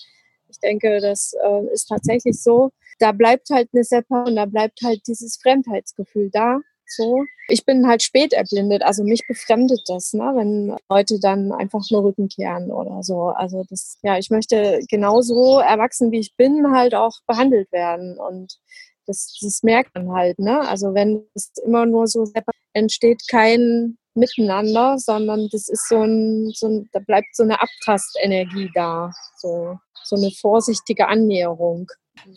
[0.48, 2.70] ich denke, das äh, ist tatsächlich so.
[2.98, 6.61] Da bleibt halt eine Separation, da bleibt halt dieses Fremdheitsgefühl da.
[6.87, 7.24] So.
[7.48, 12.04] Ich bin halt spät erblindet, also mich befremdet das, ne, wenn Leute dann einfach nur
[12.04, 13.28] Rücken kehren oder so.
[13.28, 18.59] Also das, ja, ich möchte genauso erwachsen wie ich bin halt auch behandelt werden und
[19.07, 20.61] das, das merkt man halt, ne?
[20.61, 22.26] Also wenn es immer nur so
[22.72, 28.70] entsteht kein Miteinander, sondern das ist so ein, so ein da bleibt so eine Abtastenergie
[28.74, 31.88] da, so, so eine vorsichtige Annäherung.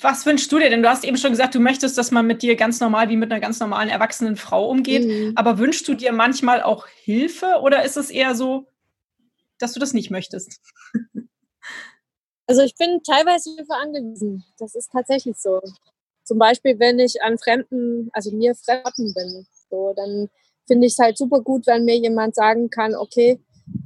[0.02, 0.82] Was wünschst du dir denn?
[0.82, 3.32] Du hast eben schon gesagt, du möchtest, dass man mit dir ganz normal wie mit
[3.32, 5.08] einer ganz normalen erwachsenen Frau umgeht.
[5.08, 5.34] Mhm.
[5.36, 8.68] Aber wünschst du dir manchmal auch Hilfe oder ist es eher so,
[9.60, 10.60] dass du das nicht möchtest?
[12.48, 14.46] Also ich bin teilweise Hilfe angewiesen.
[14.58, 15.60] Das ist tatsächlich so.
[16.24, 20.30] Zum Beispiel, wenn ich an Fremden, also mir Fremden bin, so, dann
[20.68, 23.40] finde ich es halt super gut, wenn mir jemand sagen kann, okay,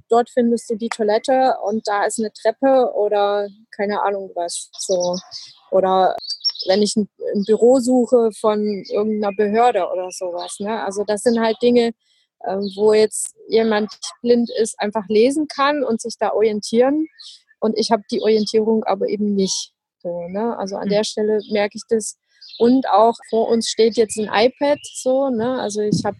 [0.09, 4.69] dort findest du die Toilette und da ist eine Treppe oder keine Ahnung was.
[4.77, 5.17] So.
[5.71, 6.15] Oder
[6.67, 10.57] wenn ich ein, ein Büro suche von irgendeiner Behörde oder sowas.
[10.59, 10.83] Ne?
[10.83, 11.91] Also das sind halt Dinge,
[12.41, 13.91] äh, wo jetzt jemand
[14.21, 17.07] blind ist, einfach lesen kann und sich da orientieren.
[17.59, 19.71] Und ich habe die Orientierung aber eben nicht.
[20.01, 20.57] So, ne?
[20.57, 20.89] Also an hm.
[20.89, 22.17] der Stelle merke ich das,
[22.57, 25.59] und auch vor uns steht jetzt ein iPad so, ne?
[25.59, 26.17] Also ich habe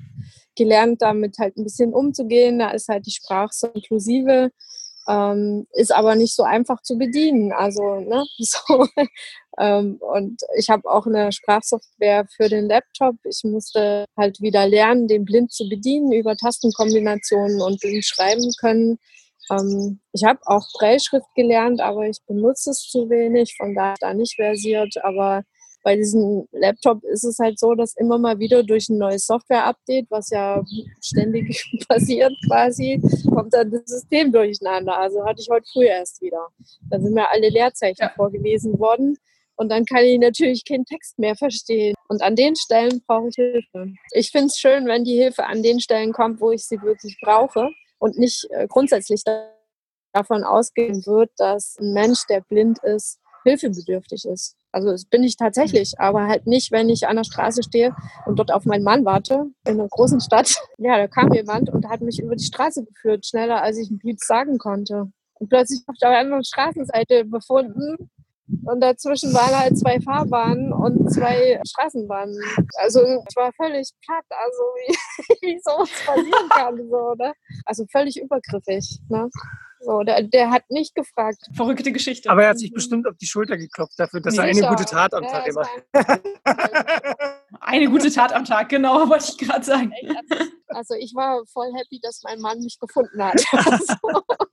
[0.56, 2.60] gelernt, damit halt ein bisschen umzugehen.
[2.60, 4.52] Da ist halt die Sprache so inklusive,
[5.08, 7.52] ähm, ist aber nicht so einfach zu bedienen.
[7.52, 8.86] Also, ne, so.
[9.60, 13.16] ähm, und ich habe auch eine Sprachsoftware für den Laptop.
[13.24, 18.98] Ich musste halt wieder lernen, den blind zu bedienen über Tastenkombinationen und blind schreiben können.
[19.52, 24.14] Ähm, ich habe auch Brailleschrift gelernt, aber ich benutze es zu wenig, von daher da
[24.14, 24.96] nicht versiert.
[25.04, 25.44] Aber
[25.84, 30.08] bei diesem Laptop ist es halt so, dass immer mal wieder durch ein neues Software-Update,
[30.10, 30.64] was ja
[31.02, 33.02] ständig passiert quasi,
[33.34, 34.98] kommt dann das System durcheinander.
[34.98, 36.48] Also hatte ich heute früh erst wieder.
[36.90, 38.10] Da sind mir alle Leerzeichen ja.
[38.16, 39.18] vorgelesen worden.
[39.56, 41.96] Und dann kann ich natürlich keinen Text mehr verstehen.
[42.08, 43.94] Und an den Stellen brauche ich Hilfe.
[44.12, 47.18] Ich finde es schön, wenn die Hilfe an den Stellen kommt, wo ich sie wirklich
[47.22, 49.22] brauche und nicht äh, grundsätzlich
[50.14, 54.56] davon ausgehen wird, dass ein Mensch, der blind ist, hilfebedürftig ist.
[54.72, 56.06] Also das bin ich tatsächlich, mhm.
[56.06, 59.46] aber halt nicht, wenn ich an der Straße stehe und dort auf meinen Mann warte,
[59.66, 60.56] in einer großen Stadt.
[60.78, 64.00] Ja, da kam jemand und hat mich über die Straße geführt, schneller als ich ein
[64.00, 65.12] Piep sagen konnte.
[65.36, 68.10] Und plötzlich auf der anderen Straßenseite befunden
[68.66, 72.38] und dazwischen waren halt zwei Fahrbahnen und zwei Straßenbahnen.
[72.76, 76.78] Also ich war völlig platt, also wie, wie sowas passieren kann.
[76.90, 77.34] So, ne?
[77.66, 79.00] Also völlig übergriffig.
[79.10, 79.30] Ne?
[79.84, 81.38] So, der, der hat nicht gefragt.
[81.56, 82.30] Verrückte Geschichte.
[82.30, 85.14] Aber er hat sich bestimmt auf die Schulter geklopft dafür, dass er eine gute Tat
[85.14, 85.66] am Tag immer.
[87.60, 89.92] eine gute Tat am Tag, genau, wollte ich gerade sagen.
[90.68, 93.42] Also ich war voll happy, dass mein Mann mich gefunden hat.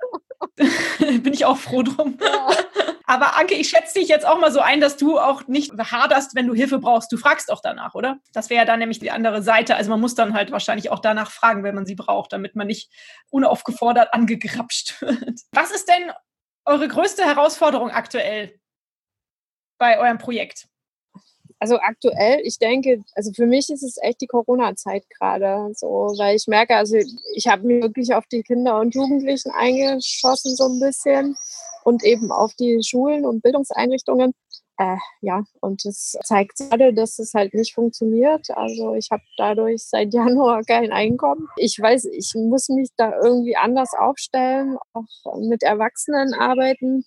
[0.99, 2.19] Bin ich auch froh drum.
[2.21, 2.49] Ja.
[3.09, 6.35] Aber Anke, ich schätze dich jetzt auch mal so ein, dass du auch nicht haderst,
[6.35, 7.11] wenn du Hilfe brauchst.
[7.11, 8.19] Du fragst auch danach, oder?
[8.35, 9.77] Das wäre ja dann nämlich die andere Seite.
[9.77, 12.67] Also man muss dann halt wahrscheinlich auch danach fragen, wenn man sie braucht, damit man
[12.67, 12.93] nicht
[13.31, 15.41] unaufgefordert angegrapscht wird.
[15.53, 16.13] Was ist denn
[16.67, 18.61] eure größte Herausforderung aktuell
[19.79, 20.68] bei eurem Projekt?
[21.61, 26.37] Also aktuell, ich denke, also für mich ist es echt die Corona-Zeit gerade, so, weil
[26.37, 26.97] ich merke, also
[27.35, 31.37] ich habe mich wirklich auf die Kinder und Jugendlichen eingeschossen so ein bisschen
[31.85, 34.35] und eben auf die Schulen und Bildungseinrichtungen.
[34.81, 38.49] Äh, ja, und es zeigt gerade, dass es halt nicht funktioniert.
[38.51, 41.49] Also ich habe dadurch seit Januar kein Einkommen.
[41.57, 47.05] Ich weiß, ich muss mich da irgendwie anders aufstellen, auch mit Erwachsenen arbeiten.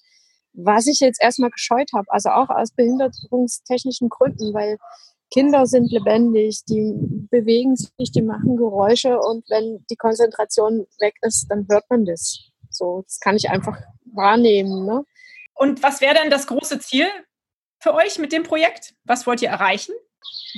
[0.53, 4.77] Was ich jetzt erstmal gescheut habe, also auch aus behinderungstechnischen Gründen, weil
[5.31, 6.93] Kinder sind lebendig, die
[7.29, 12.51] bewegen sich, die machen Geräusche und wenn die Konzentration weg ist, dann hört man das.
[12.69, 13.77] So, das kann ich einfach
[14.13, 14.85] wahrnehmen.
[14.85, 15.03] Ne?
[15.55, 17.07] Und was wäre denn das große Ziel
[17.79, 18.93] für euch mit dem Projekt?
[19.05, 19.93] Was wollt ihr erreichen?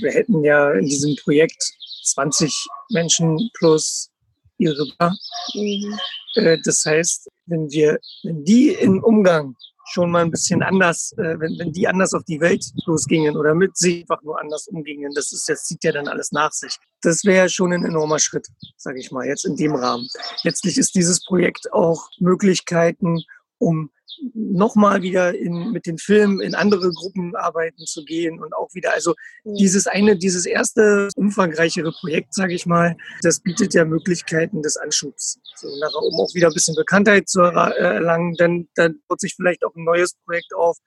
[0.02, 1.62] Wir hätten ja in diesem Projekt
[2.06, 2.54] 20
[2.90, 4.10] Menschen plus
[4.58, 5.16] ihre Bar.
[5.54, 6.00] Mhm.
[6.36, 11.40] Äh, das heißt, wenn wir, wenn die im Umgang schon mal ein bisschen anders, äh,
[11.40, 15.12] wenn, wenn die anders auf die Welt losgingen oder mit sich einfach nur anders umgingen,
[15.14, 16.78] das ist, das zieht ja dann alles nach sich.
[17.02, 20.08] Das wäre schon ein enormer Schritt, sage ich mal, jetzt in dem Rahmen.
[20.44, 23.24] Letztlich ist dieses Projekt auch Möglichkeiten,
[23.58, 23.92] um
[24.34, 28.94] nochmal wieder in, mit den Filmen in andere Gruppen arbeiten zu gehen und auch wieder,
[28.94, 34.78] also dieses eine, dieses erste umfangreichere Projekt, sage ich mal, das bietet ja Möglichkeiten des
[34.78, 39.64] Anschubs, so, um auch wieder ein bisschen Bekanntheit zu erlangen, dann, dann wird sich vielleicht
[39.64, 40.78] auch ein neues Projekt auf.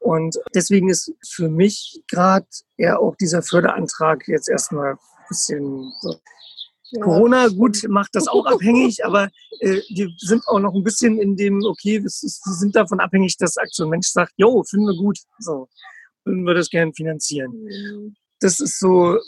[0.00, 6.14] Und deswegen ist für mich gerade eher auch dieser Förderantrag jetzt erstmal ein bisschen so
[7.00, 9.30] Corona, gut, macht das auch abhängig, aber
[9.60, 13.56] äh, wir sind auch noch ein bisschen in dem, okay, wir sind davon abhängig, dass
[13.56, 15.68] Aktion Mensch sagt, jo, finden wir gut, so,
[16.24, 17.52] würden wir das gerne finanzieren.
[17.52, 18.16] Mhm.
[18.40, 19.18] Das ist so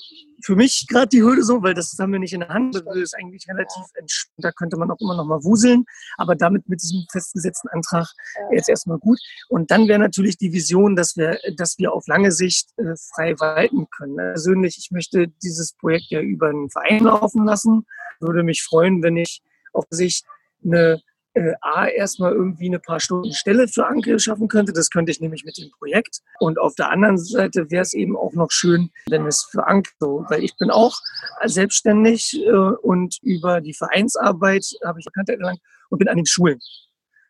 [0.43, 2.75] für mich gerade die Hürde so, weil das haben wir nicht in der Hand.
[2.75, 4.45] Das ist eigentlich relativ entspannt.
[4.45, 5.85] Da könnte man auch immer noch mal wuseln.
[6.17, 8.07] Aber damit mit diesem festgesetzten Antrag
[8.53, 9.19] jetzt erstmal gut.
[9.49, 13.35] Und dann wäre natürlich die Vision, dass wir, dass wir auf lange Sicht äh, frei
[13.39, 14.17] walten können.
[14.17, 17.87] Persönlich, ich möchte dieses Projekt ja über einen Verein laufen lassen.
[18.21, 20.25] Würde mich freuen, wenn ich auf Sicht
[20.65, 21.01] eine
[21.37, 24.73] äh, A, erstmal irgendwie eine paar Stunden Stelle für Anke schaffen könnte.
[24.73, 26.21] Das könnte ich nämlich mit dem Projekt.
[26.41, 29.91] Und auf der anderen Seite wäre es eben auch noch schön, wenn es für Anke
[30.01, 30.99] so, weil ich bin auch
[31.45, 36.59] selbstständig äh, und über die Vereinsarbeit habe ich Bekanntheit erlangt und bin an den Schulen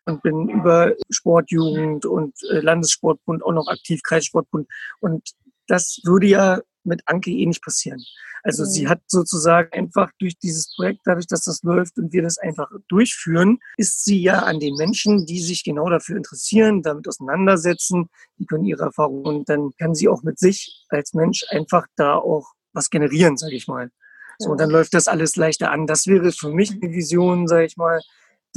[0.05, 4.67] und bin über Sportjugend und äh, Landessportbund auch noch aktiv, Kreissportbund.
[5.01, 5.31] Und
[5.67, 8.03] das würde ja mit Anke eh nicht passieren.
[8.43, 8.67] Also mhm.
[8.67, 12.69] sie hat sozusagen einfach durch dieses Projekt, dadurch, dass das läuft und wir das einfach
[12.87, 18.45] durchführen, ist sie ja an den Menschen, die sich genau dafür interessieren, damit auseinandersetzen, die
[18.45, 22.53] können ihre Erfahrungen und dann kann sie auch mit sich als Mensch einfach da auch
[22.73, 23.89] was generieren, sage ich mal.
[24.39, 25.87] So, und dann läuft das alles leichter an.
[25.87, 28.01] Das wäre für mich eine Vision, sage ich mal,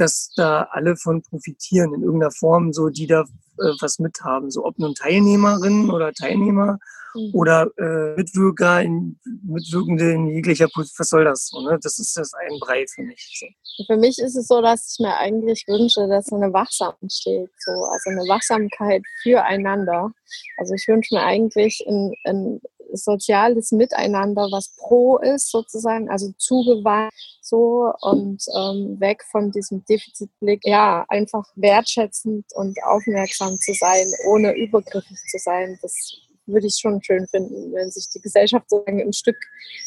[0.01, 4.49] dass da alle von profitieren in irgendeiner Form, so die da äh, was mithaben.
[4.49, 6.79] So ob nun Teilnehmerinnen oder Teilnehmer
[7.13, 7.29] mhm.
[7.33, 11.47] oder äh, Mitwirker, in, Mitwirkende in jeglicher Position, was soll das?
[11.47, 11.77] So, ne?
[11.81, 13.39] Das ist das ein Brei für mich.
[13.39, 13.85] So.
[13.85, 17.71] Für mich ist es so, dass ich mir eigentlich wünsche, dass eine Wachsamkeit steht, so,
[17.71, 20.11] also eine Wachsamkeit füreinander.
[20.57, 22.61] Also ich wünsche mir eigentlich ein, ein
[22.93, 30.61] soziales Miteinander, was pro ist sozusagen, also zugewandt so und ähm, weg von diesem Defizitblick,
[30.63, 35.77] ja, einfach wertschätzend und aufmerksam zu sein, ohne übergriffig zu sein.
[35.81, 36.13] Das
[36.45, 39.37] würde ich schon schön finden, wenn sich die Gesellschaft sozusagen ein Stück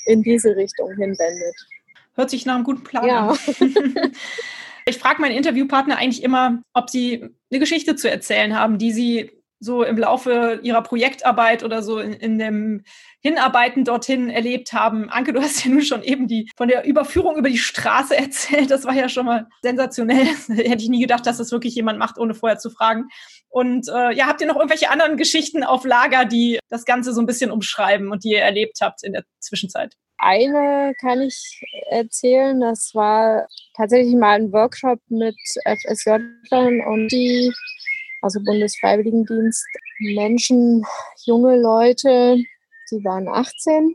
[0.06, 1.54] in diese Richtung hinwendet.
[2.14, 3.28] Hört sich nach einem guten Plan ja.
[3.28, 3.38] an.
[4.86, 9.43] ich frage meinen Interviewpartner eigentlich immer, ob sie eine Geschichte zu erzählen haben, die sie
[9.64, 12.84] so im Laufe ihrer Projektarbeit oder so in, in, dem
[13.20, 15.08] Hinarbeiten dorthin erlebt haben.
[15.10, 18.70] Anke, du hast ja nun schon eben die von der Überführung über die Straße erzählt.
[18.70, 20.26] Das war ja schon mal sensationell.
[20.48, 23.08] Hätte ich nie gedacht, dass das wirklich jemand macht, ohne vorher zu fragen.
[23.48, 27.20] Und äh, ja, habt ihr noch irgendwelche anderen Geschichten auf Lager, die das Ganze so
[27.20, 29.96] ein bisschen umschreiben und die ihr erlebt habt in der Zwischenzeit?
[30.18, 32.60] Eine kann ich erzählen.
[32.60, 33.46] Das war
[33.76, 36.10] tatsächlich mal ein Workshop mit FSJ
[36.50, 37.52] und die
[38.24, 39.66] also Bundesfreiwilligendienst,
[40.00, 40.82] Menschen,
[41.26, 42.36] junge Leute,
[42.90, 43.94] die waren 18,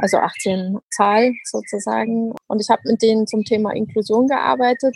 [0.00, 2.32] also 18 Zahl sozusagen.
[2.46, 4.94] Und ich habe mit denen zum Thema Inklusion gearbeitet.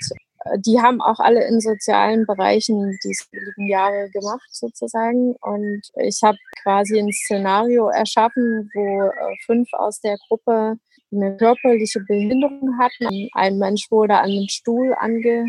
[0.58, 5.34] Die haben auch alle in sozialen Bereichen die Jahre gemacht sozusagen.
[5.40, 10.76] Und ich habe quasi ein Szenario erschaffen, wo äh, fünf aus der Gruppe
[11.12, 13.28] eine körperliche Behinderung hatten.
[13.32, 15.46] Ein Mensch wurde an den Stuhl ange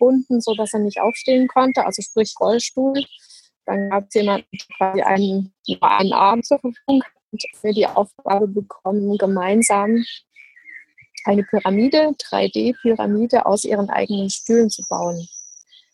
[0.00, 3.04] gebunden, sodass er nicht aufstehen konnte, also sprich Rollstuhl.
[3.66, 8.48] Dann gab es jemanden, der quasi einen, einen Arm zur Verfügung und wir die Aufgabe
[8.48, 10.02] bekommen, gemeinsam
[11.24, 15.28] eine Pyramide, 3D-Pyramide aus ihren eigenen Stühlen zu bauen.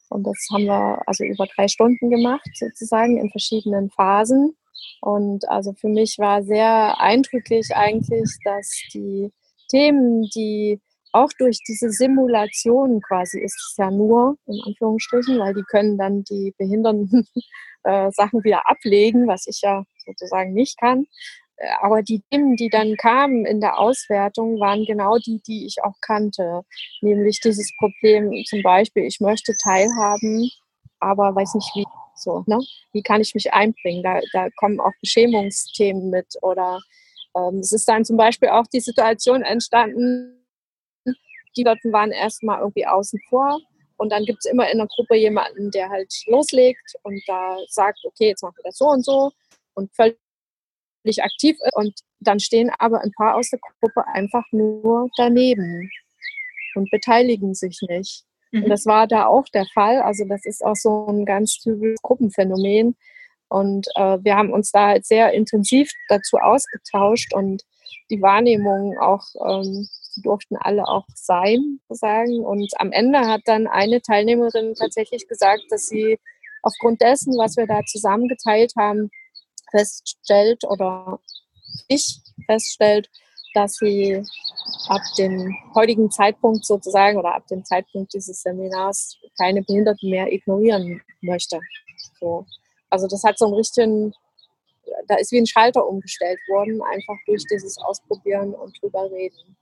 [0.09, 4.57] Und das haben wir also über drei Stunden gemacht, sozusagen in verschiedenen Phasen.
[5.01, 9.33] Und also für mich war sehr eindrücklich eigentlich, dass die
[9.69, 10.81] Themen, die
[11.17, 16.25] auch durch diese Simulation quasi ist es ja nur, in Anführungsstrichen, weil die können dann
[16.25, 17.27] die behindernden
[17.85, 21.07] äh, Sachen wieder ablegen, was ich ja sozusagen nicht kann.
[21.57, 25.83] Äh, aber die Themen, die dann kamen in der Auswertung, waren genau die, die ich
[25.83, 26.63] auch kannte.
[27.01, 30.51] Nämlich dieses Problem zum Beispiel, ich möchte teilhaben
[31.01, 31.85] aber weiß nicht wie.
[32.19, 32.59] So, ne?
[32.93, 34.03] Wie kann ich mich einbringen?
[34.03, 36.81] Da, da kommen auch Beschämungsthemen mit oder
[37.37, 40.36] ähm, es ist dann zum Beispiel auch die Situation entstanden,
[41.57, 43.59] die dort waren erstmal irgendwie außen vor
[43.97, 48.01] und dann gibt es immer in der Gruppe jemanden, der halt loslegt und da sagt,
[48.05, 49.33] okay, jetzt machen wir das so und so
[49.75, 50.16] und völlig
[51.23, 51.77] aktiv ist.
[51.77, 55.90] Und dann stehen aber ein paar aus der Gruppe einfach nur daneben
[56.75, 58.25] und beteiligen sich nicht.
[58.53, 58.64] Mhm.
[58.64, 60.01] Und das war da auch der Fall.
[60.03, 62.97] Also das ist auch so ein ganz typisches Gruppenphänomen.
[63.49, 67.62] Und äh, wir haben uns da halt sehr intensiv dazu ausgetauscht und
[68.11, 69.88] die Wahrnehmung auch ähm,
[70.23, 72.45] durften alle auch sein, sagen.
[72.45, 76.19] Und am Ende hat dann eine Teilnehmerin tatsächlich gesagt, dass sie
[76.63, 79.11] aufgrund dessen, was wir da zusammengeteilt haben,
[79.71, 81.21] feststellt oder
[81.89, 83.09] ich feststellt,
[83.55, 84.23] dass sie
[84.89, 91.01] ab dem heutigen Zeitpunkt sozusagen oder ab dem Zeitpunkt dieses Seminars keine Behinderten mehr ignorieren
[91.21, 91.61] möchte.
[92.21, 92.47] So.
[92.91, 94.13] Also das hat so ein richtigen,
[95.09, 99.57] da ist wie ein Schalter umgestellt worden, einfach durch dieses Ausprobieren und drüber reden.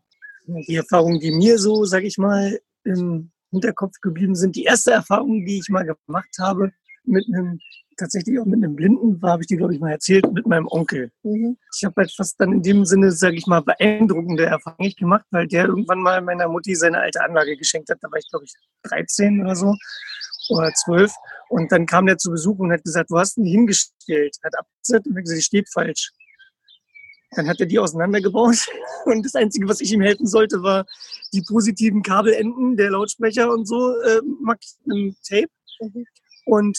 [0.47, 5.45] Die Erfahrungen, die mir so, sage ich mal, im Hinterkopf geblieben sind, die erste Erfahrung,
[5.47, 6.73] die ich mal gemacht habe
[7.05, 7.61] mit einem
[7.97, 10.67] tatsächlich auch mit einem Blinden war, habe ich dir, glaube ich, mal erzählt, mit meinem
[10.67, 11.11] Onkel.
[11.23, 11.57] Mhm.
[11.77, 15.47] Ich habe halt fast dann in dem Sinne, sage ich mal, beeindruckende Erfahrungen gemacht, weil
[15.47, 17.99] der irgendwann mal meiner Mutti seine alte Anlage geschenkt hat.
[18.01, 18.55] Da war ich, glaube ich,
[18.85, 19.77] 13 oder so
[20.51, 21.13] oder 12.
[21.49, 24.37] Und dann kam der zu Besuch und hat gesagt, wo hast du die hingestellt?
[24.43, 26.13] Hat abgesetzt und hat gesagt, die steht falsch.
[27.37, 28.67] Dann hat er die auseinandergebaut
[29.07, 30.87] und das Einzige, was ich ihm helfen sollte, war
[31.33, 35.49] die positiven Kabelenden der Lautsprecher und so äh, mit Tape.
[35.81, 36.07] Mhm.
[36.47, 36.79] Und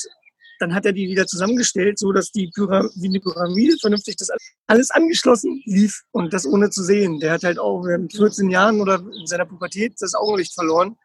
[0.60, 4.30] dann hat er die wieder zusammengestellt, so dass die Pyra wie eine Pyramide vernünftig das
[4.68, 7.20] alles angeschlossen lief und das ohne zu sehen.
[7.20, 10.96] Der hat halt auch mit 14 Jahren oder in seiner Pubertät das Augenlicht verloren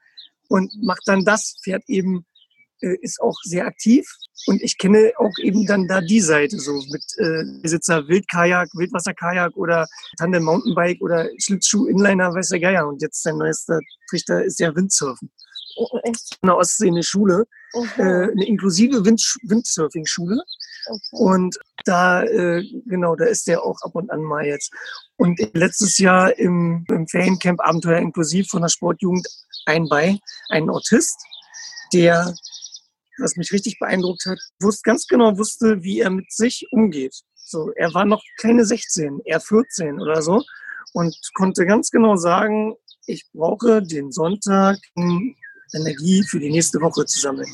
[0.48, 2.24] und macht dann das, fährt eben,
[2.80, 4.06] äh, ist auch sehr aktiv.
[4.46, 9.56] Und ich kenne auch eben dann da die Seite, so mit äh, Besitzer Wildkajak, Wildwasserkajak
[9.56, 9.86] oder
[10.18, 12.88] Tandem Mountainbike oder Schlittschuh Inliner, weiß der Geier.
[12.88, 15.30] Und jetzt sein neuester Trichter ist ja Windsurfen.
[15.76, 16.38] Oh, echt?
[16.42, 17.46] In der Ostsee eine Schule,
[17.96, 20.42] äh, eine inklusive Wind Windsurfing-Schule.
[20.86, 21.00] Okay.
[21.10, 24.72] Und da, äh, genau, da ist der auch ab und an mal jetzt.
[25.16, 29.26] Und letztes Jahr im, im Feriencamp Abenteuer inklusiv von der Sportjugend
[29.66, 31.16] ein bei, ein Autist,
[31.92, 32.34] der,
[33.20, 37.14] was mich richtig beeindruckt hat, wusste, ganz genau wusste, wie er mit sich umgeht.
[37.34, 40.42] So, er war noch keine 16, eher 14 oder so
[40.92, 42.74] und konnte ganz genau sagen,
[43.06, 44.78] ich brauche den Sonntag
[45.74, 47.48] Energie für die nächste Woche zu sammeln.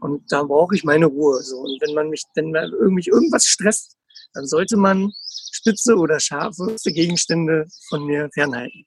[0.00, 1.42] Und da brauche ich meine Ruhe.
[1.42, 1.58] So.
[1.58, 2.50] Und wenn man mich, wenn
[2.94, 3.96] mich irgendwas stresst,
[4.34, 5.12] dann sollte man
[5.52, 8.84] spitze oder scharfe Gegenstände von mir fernhalten.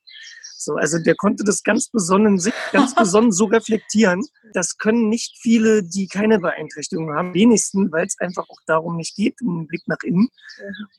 [0.63, 4.23] So, also der konnte das ganz besonnen, sich ganz besonnen so reflektieren.
[4.53, 9.15] Das können nicht viele, die keine Beeinträchtigung haben, wenigsten, weil es einfach auch darum nicht
[9.15, 10.29] geht, einen Blick nach innen.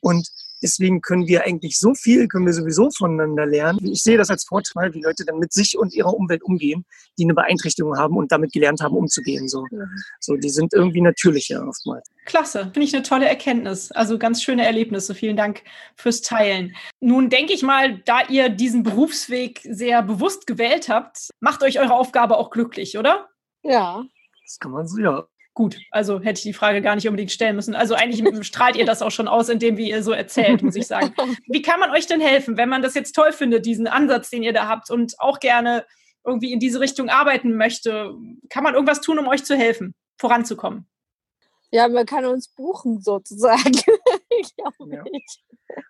[0.01, 0.27] Und
[0.63, 3.79] Deswegen können wir eigentlich so viel, können wir sowieso voneinander lernen.
[3.83, 6.85] Ich sehe das als Vorteil, wie Leute dann mit sich und ihrer Umwelt umgehen,
[7.17, 9.49] die eine Beeinträchtigung haben und damit gelernt haben, umzugehen.
[9.49, 9.67] So,
[10.21, 12.09] so die sind irgendwie natürlicher oftmals.
[12.25, 13.91] Klasse, finde ich eine tolle Erkenntnis.
[13.91, 15.13] Also ganz schöne Erlebnisse.
[15.13, 15.63] Vielen Dank
[15.95, 16.73] fürs Teilen.
[17.01, 21.93] Nun denke ich mal, da ihr diesen Berufsweg sehr bewusst gewählt habt, macht euch eure
[21.93, 23.27] Aufgabe auch glücklich, oder?
[23.63, 24.05] Ja.
[24.45, 25.27] Das kann man so, ja.
[25.55, 27.75] Gut, also hätte ich die Frage gar nicht unbedingt stellen müssen.
[27.75, 30.87] Also eigentlich strahlt ihr das auch schon aus, indem wie ihr so erzählt, muss ich
[30.87, 31.13] sagen.
[31.47, 34.41] Wie kann man euch denn helfen, wenn man das jetzt toll findet, diesen Ansatz, den
[34.41, 35.85] ihr da habt und auch gerne
[36.25, 38.15] irgendwie in diese Richtung arbeiten möchte?
[38.49, 40.87] Kann man irgendwas tun, um euch zu helfen, voranzukommen?
[41.69, 43.73] Ja, man kann uns buchen sozusagen.
[44.57, 45.03] ja.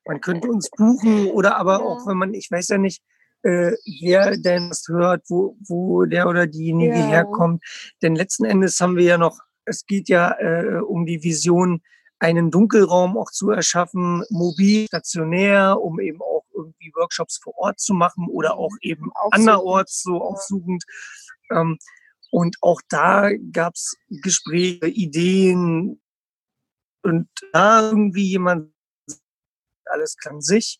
[0.05, 1.85] Man könnte uns buchen oder aber ja.
[1.85, 3.01] auch, wenn man, ich weiß ja nicht,
[3.43, 7.07] äh, wer denn das hört, wo, wo der oder diejenige ja.
[7.07, 7.63] herkommt.
[8.01, 11.81] Denn letzten Endes haben wir ja noch es geht ja äh, um die Vision,
[12.19, 17.93] einen Dunkelraum auch zu erschaffen, mobil, stationär, um eben auch irgendwie Workshops vor Ort zu
[17.93, 18.59] machen oder mhm.
[18.59, 20.83] auch eben anderorts so aufsuchend.
[21.51, 21.77] Ähm,
[22.31, 26.01] und auch da gab es Gespräche, Ideen
[27.03, 28.71] und da irgendwie jemand,
[29.85, 30.79] alles klang sich.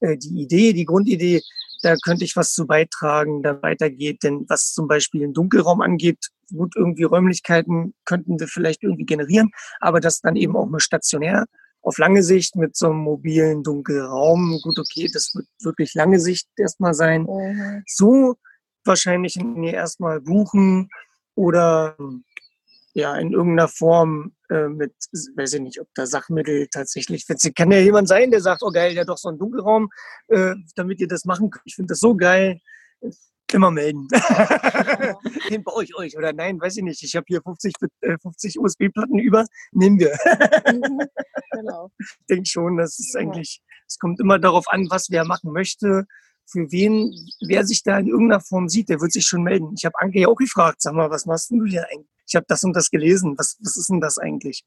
[0.00, 1.42] Äh, die Idee, die Grundidee,
[1.82, 4.22] da könnte ich was zu beitragen, da weitergeht.
[4.22, 9.50] Denn was zum Beispiel den Dunkelraum angeht, gut, irgendwie Räumlichkeiten könnten wir vielleicht irgendwie generieren,
[9.80, 11.46] aber das dann eben auch mal stationär
[11.82, 14.60] auf lange Sicht mit so einem mobilen Dunkelraum.
[14.62, 17.22] Gut, okay, das wird wirklich lange Sicht erstmal sein.
[17.22, 17.82] Mhm.
[17.86, 18.36] So
[18.84, 20.88] wahrscheinlich mir erstmal buchen
[21.34, 21.96] oder
[22.94, 24.92] ja, in irgendeiner Form äh, mit,
[25.34, 28.70] weiß ich nicht, ob da Sachmittel tatsächlich, es kann ja jemand sein, der sagt, oh
[28.70, 29.88] geil, der hat doch so einen Dunkelraum,
[30.28, 31.62] äh, damit ihr das machen könnt.
[31.64, 32.60] Ich finde das so geil
[33.54, 34.08] immer melden.
[35.50, 36.16] Den baue ich euch.
[36.16, 37.02] Oder nein, weiß ich nicht.
[37.02, 37.72] Ich habe hier 50,
[38.22, 39.46] 50 USB-Platten über.
[39.72, 40.16] Nehmen wir.
[40.72, 41.00] Mhm,
[41.52, 41.90] genau.
[41.98, 46.06] Ich denke schon, das ist eigentlich, es kommt immer darauf an, was wer machen möchte.
[46.46, 47.14] Für wen,
[47.46, 49.74] wer sich da in irgendeiner Form sieht, der wird sich schon melden.
[49.76, 52.10] Ich habe Anke ja auch gefragt, sag mal, was machst du hier eigentlich?
[52.26, 53.34] Ich habe das und das gelesen.
[53.38, 54.64] Was, was ist denn das eigentlich?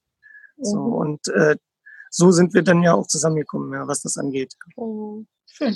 [0.58, 0.94] So, mhm.
[0.94, 1.56] und äh,
[2.10, 4.54] so sind wir dann ja auch zusammengekommen, ja, was das angeht.
[4.78, 5.28] Mhm.
[5.48, 5.76] Schön.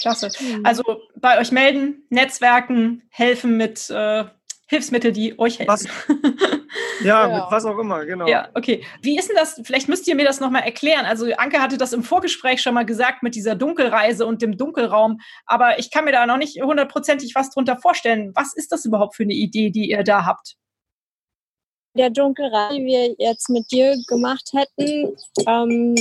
[0.00, 0.30] Klasse.
[0.40, 0.64] Mhm.
[0.64, 0.82] Also
[1.16, 4.24] bei euch melden, Netzwerken, helfen mit äh,
[4.66, 5.68] Hilfsmitteln, die euch helfen.
[5.68, 5.86] Was?
[7.04, 8.26] Ja, ja, mit was auch immer, genau.
[8.26, 8.84] Ja, okay.
[9.00, 9.60] Wie ist denn das?
[9.64, 11.04] Vielleicht müsst ihr mir das nochmal erklären.
[11.04, 15.18] Also Anke hatte das im Vorgespräch schon mal gesagt mit dieser Dunkelreise und dem Dunkelraum,
[15.46, 18.32] aber ich kann mir da noch nicht hundertprozentig was drunter vorstellen.
[18.34, 20.54] Was ist das überhaupt für eine Idee, die ihr da habt?
[21.94, 25.14] Der Dunkelreise, die wir jetzt mit dir gemacht hätten,
[25.46, 25.94] ähm,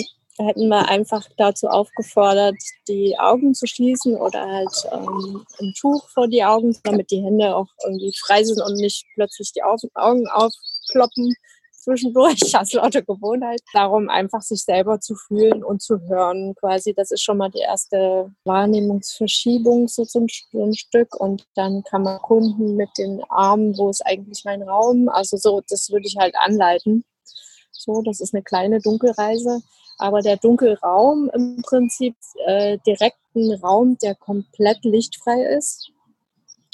[0.43, 2.55] hätten wir einfach dazu aufgefordert,
[2.87, 7.55] die Augen zu schließen oder halt ähm, ein Tuch vor die Augen, damit die Hände
[7.55, 11.33] auch irgendwie frei sind und nicht plötzlich die Augen aufkloppen
[11.81, 13.61] zwischendurch aus lauter Gewohnheit.
[13.73, 16.93] Darum einfach sich selber zu fühlen und zu hören quasi.
[16.93, 21.15] Das ist schon mal die erste Wahrnehmungsverschiebung so ein, so ein Stück.
[21.19, 25.09] Und dann kann man Kunden mit den Armen, wo ist eigentlich mein Raum?
[25.09, 27.03] Also so, das würde ich halt anleiten.
[27.83, 29.61] So, das ist eine kleine Dunkelreise.
[29.97, 32.15] Aber der Dunkelraum im Prinzip
[32.45, 35.91] äh, direkt ein Raum, der komplett lichtfrei ist.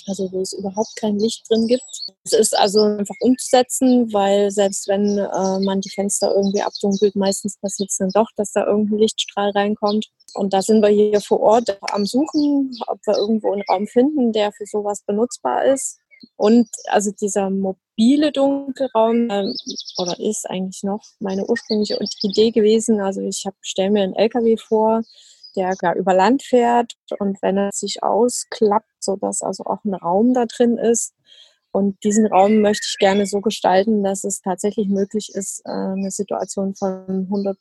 [0.08, 1.84] Also wo es überhaupt kein Licht drin gibt.
[2.24, 7.58] Es ist also einfach umzusetzen, weil selbst wenn äh, man die Fenster irgendwie abdunkelt, meistens
[7.60, 10.08] passiert es dann doch, dass da irgendein Lichtstrahl reinkommt.
[10.34, 14.32] Und da sind wir hier vor Ort am Suchen, ob wir irgendwo einen Raum finden,
[14.32, 16.00] der für sowas benutzbar ist.
[16.38, 17.50] Und also dieser
[17.98, 19.56] mobile Dunkelraum ähm,
[19.98, 23.02] oder ist eigentlich noch meine ursprüngliche Idee gewesen.
[23.02, 25.02] Also ich stelle mir einen LKW vor,
[25.56, 30.34] der gar über Land fährt und wenn er sich ausklappt, sodass also auch ein Raum
[30.34, 31.14] da drin ist.
[31.72, 36.12] Und diesen Raum möchte ich gerne so gestalten, dass es tatsächlich möglich ist, äh, eine
[36.12, 37.58] Situation von 100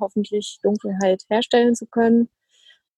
[0.00, 2.28] hoffentlich Dunkelheit herstellen zu können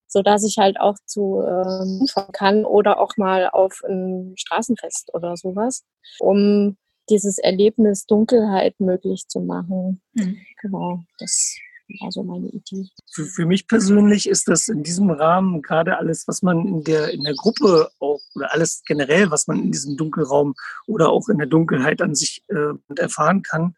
[0.08, 5.14] so dass ich halt auch zu ähm, fahren kann oder auch mal auf ein Straßenfest
[5.14, 5.84] oder sowas,
[6.18, 6.76] um
[7.10, 10.00] dieses Erlebnis Dunkelheit möglich zu machen.
[10.14, 10.38] Mhm.
[10.60, 11.56] Genau, das
[12.00, 12.88] war so meine Idee.
[13.12, 17.10] Für, für mich persönlich ist das in diesem Rahmen gerade alles, was man in der,
[17.12, 20.54] in der Gruppe auch, oder alles generell, was man in diesem Dunkelraum
[20.86, 23.74] oder auch in der Dunkelheit an sich äh, erfahren kann,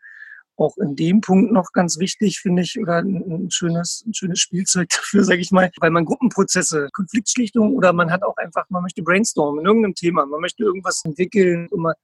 [0.60, 4.88] auch in dem Punkt noch ganz wichtig, finde ich, oder ein, schönes, ein schönes Spielzeug
[4.94, 9.02] dafür, sage ich mal, weil man Gruppenprozesse, Konfliktschlichtung oder man hat auch einfach, man möchte
[9.02, 11.94] brainstormen in irgendeinem Thema, man möchte irgendwas entwickeln, immer man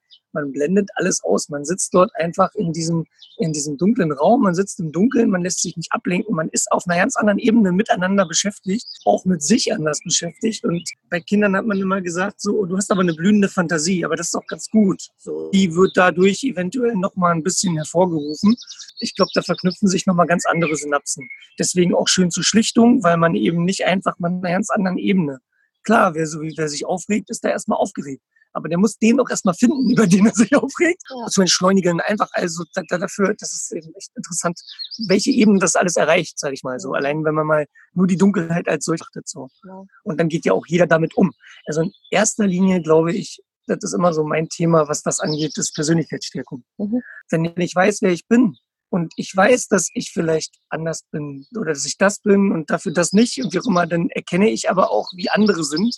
[0.45, 1.49] blendet alles aus.
[1.49, 3.07] Man sitzt dort einfach in diesem,
[3.39, 6.71] in diesem dunklen Raum, man sitzt im Dunkeln, man lässt sich nicht ablenken, man ist
[6.71, 10.65] auf einer ganz anderen Ebene miteinander beschäftigt, auch mit sich anders beschäftigt.
[10.65, 14.17] Und bei Kindern hat man immer gesagt, so, du hast aber eine blühende Fantasie, aber
[14.17, 15.09] das ist doch ganz gut.
[15.19, 18.57] So, die wird dadurch eventuell nochmal ein bisschen hervorgerufen.
[19.01, 21.29] Ich glaube, da verknüpfen sich nochmal ganz andere Synapsen.
[21.59, 25.39] Deswegen auch schön zur Schlichtung, weil man eben nicht einfach mal einer ganz anderen Ebene.
[25.83, 28.23] Klar, wer, so, wer sich aufregt, ist da erstmal aufgeregt
[28.57, 31.03] aber der muss den auch erstmal finden, über den er sich aufregt.
[31.11, 31.27] Ja.
[31.27, 34.59] Zu entschleunigen, einfach also dafür, das ist eben echt interessant,
[35.07, 36.95] welche Ebene das alles erreicht, sage ich mal so.
[36.95, 39.49] Allein wenn man mal nur die Dunkelheit als solch achtet so.
[39.67, 39.85] Ja.
[40.05, 41.33] Und dann geht ja auch jeder damit um.
[41.67, 45.59] Also in erster Linie glaube ich, das ist immer so mein Thema, was das angeht,
[45.59, 46.65] ist Persönlichkeitsstärkung.
[46.79, 47.03] Mhm.
[47.29, 48.57] Wenn ich weiß, wer ich bin,
[48.89, 52.93] und ich weiß, dass ich vielleicht anders bin oder dass ich das bin und dafür
[52.93, 55.97] das nicht und wie auch immer, dann erkenne ich aber auch, wie andere sind.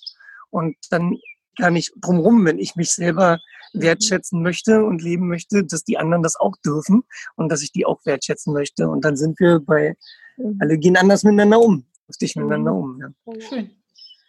[0.50, 1.18] Und dann
[1.58, 3.38] gar nicht drumherum, wenn ich mich selber
[3.72, 7.02] wertschätzen möchte und leben möchte, dass die anderen das auch dürfen
[7.36, 8.88] und dass ich die auch wertschätzen möchte.
[8.88, 9.94] Und dann sind wir bei,
[10.36, 10.58] mhm.
[10.60, 11.84] alle gehen anders miteinander um,
[12.20, 12.78] dich miteinander mhm.
[12.78, 13.00] um.
[13.00, 13.40] Ja.
[13.48, 13.70] Schön.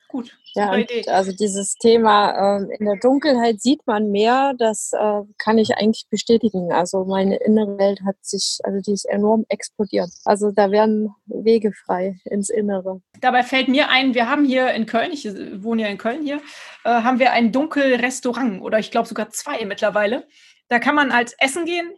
[0.10, 0.36] Gut.
[0.56, 0.72] Ja,
[1.06, 6.08] also dieses Thema äh, in der Dunkelheit sieht man mehr, das äh, kann ich eigentlich
[6.10, 6.72] bestätigen.
[6.72, 10.10] Also meine innere Welt hat sich, also die ist enorm explodiert.
[10.26, 13.02] Also da werden Wege frei ins Innere.
[13.22, 15.26] Dabei fällt mir ein, wir haben hier in Köln, ich
[15.62, 16.42] wohne ja in Köln hier,
[16.84, 20.28] äh, haben wir ein Dunkelrestaurant oder ich glaube sogar zwei mittlerweile.
[20.70, 21.94] Da kann man als Essen gehen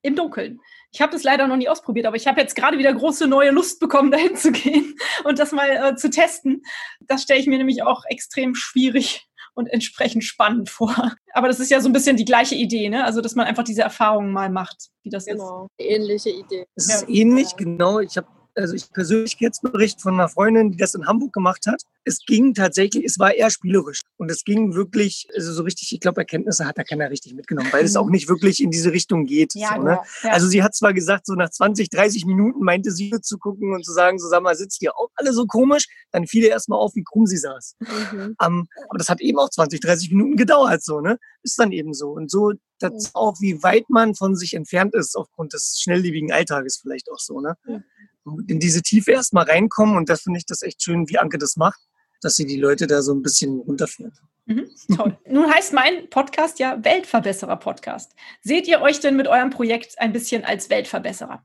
[0.00, 0.60] im Dunkeln.
[0.92, 3.50] Ich habe das leider noch nie ausprobiert, aber ich habe jetzt gerade wieder große neue
[3.50, 6.62] Lust bekommen, dahin zu gehen und das mal äh, zu testen.
[7.00, 11.14] Das stelle ich mir nämlich auch extrem schwierig und entsprechend spannend vor.
[11.32, 13.04] Aber das ist ja so ein bisschen die gleiche Idee, ne?
[13.04, 15.68] Also, dass man einfach diese Erfahrungen mal macht, wie das genau.
[15.78, 15.78] ist.
[15.78, 16.66] Genau, ähnliche Idee.
[16.74, 17.08] Es ist ja.
[17.08, 18.00] ähnlich, genau.
[18.00, 21.66] Ich habe also ich persönlich jetzt Bericht von einer Freundin, die das in Hamburg gemacht
[21.66, 21.82] hat.
[22.04, 26.00] Es ging tatsächlich, es war eher spielerisch und es ging wirklich, also so richtig, ich
[26.00, 29.26] glaube, Erkenntnisse hat da keiner richtig mitgenommen, weil es auch nicht wirklich in diese Richtung
[29.26, 29.54] geht.
[29.54, 30.00] Ja, so, ne?
[30.22, 30.30] ja.
[30.30, 33.84] Also sie hat zwar gesagt, so nach 20, 30 Minuten meinte sie zu gucken und
[33.84, 35.86] zu sagen, so sag mal, sitzt ihr auch alle so komisch?
[36.10, 37.76] Dann fiel ihr erstmal auf, wie krumm sie saß.
[37.80, 38.36] Mhm.
[38.42, 41.18] Ähm, aber das hat eben auch 20, 30 Minuten gedauert, so, ne?
[41.42, 42.10] Ist dann eben so.
[42.10, 46.78] Und so, das auch, wie weit man von sich entfernt ist, aufgrund des schnelllebigen Alltages
[46.78, 47.56] vielleicht auch so, ne?
[47.64, 47.84] Mhm.
[48.24, 51.56] In diese Tiefe erstmal reinkommen und das finde ich das echt schön, wie Anke das
[51.56, 51.80] macht,
[52.20, 54.12] dass sie die Leute da so ein bisschen runterführt.
[54.46, 55.16] Mhm, toll.
[55.28, 58.12] Nun heißt mein Podcast ja Weltverbesserer-Podcast.
[58.42, 61.42] Seht ihr euch denn mit eurem Projekt ein bisschen als Weltverbesserer?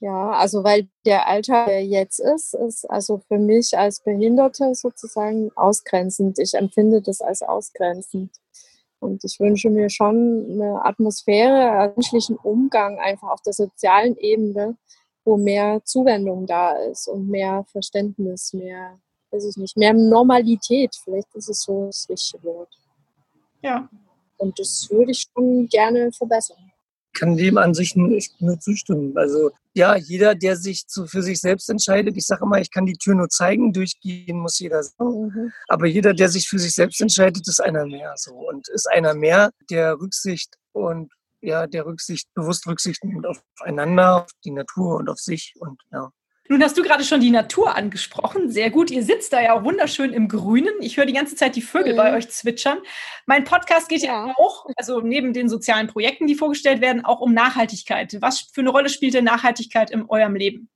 [0.00, 5.50] Ja, also weil der Alltag, der jetzt ist, ist also für mich als Behinderte sozusagen
[5.56, 6.38] ausgrenzend.
[6.38, 8.30] Ich empfinde das als ausgrenzend.
[8.98, 14.76] Und ich wünsche mir schon eine Atmosphäre, einen menschlichen Umgang einfach auf der sozialen Ebene,
[15.24, 18.98] wo mehr Zuwendung da ist und mehr Verständnis, mehr,
[19.30, 20.94] weiß ich nicht, mehr Normalität.
[21.04, 22.74] Vielleicht ist es so das richtige Wort.
[23.62, 23.88] Ja.
[24.38, 26.56] Und das würde ich schon gerne verbessern.
[27.12, 28.18] kann dem an sich nur
[28.60, 29.16] zustimmen.
[29.18, 32.86] Also ja, jeder, der sich zu, für sich selbst entscheidet, ich sage immer, ich kann
[32.86, 35.10] die Tür nur zeigen, durchgehen muss jeder selber.
[35.10, 35.52] Mhm.
[35.68, 38.14] Aber jeder, der sich für sich selbst entscheidet, ist einer mehr.
[38.16, 44.24] So und ist einer mehr, der Rücksicht und ja, der Rücksicht bewusst Rücksicht nimmt aufeinander,
[44.24, 46.10] auf die Natur und auf sich und ja.
[46.48, 48.50] Nun hast du gerade schon die Natur angesprochen.
[48.50, 48.90] Sehr gut.
[48.90, 50.74] Ihr sitzt da ja auch wunderschön im Grünen.
[50.80, 51.96] Ich höre die ganze Zeit die Vögel Mhm.
[51.96, 52.78] bei euch zwitschern.
[53.26, 54.26] Mein Podcast geht ja.
[54.26, 54.34] Ja.
[54.36, 58.16] auch, also neben den sozialen Projekten, die vorgestellt werden, auch um Nachhaltigkeit.
[58.20, 60.68] Was für eine Rolle spielt denn Nachhaltigkeit in eurem Leben?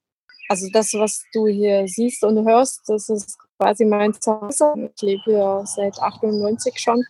[0.48, 4.92] Also das, was du hier siehst und hörst, das ist quasi mein Zuhause.
[4.94, 7.02] Ich lebe hier seit 98 schon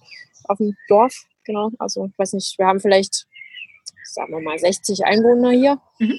[0.45, 1.15] auf dem Dorf.
[1.45, 1.69] Genau.
[1.79, 3.27] Also ich weiß nicht, wir haben vielleicht,
[4.15, 5.81] sagen wir mal, 60 Einwohner hier.
[5.99, 6.19] Mhm.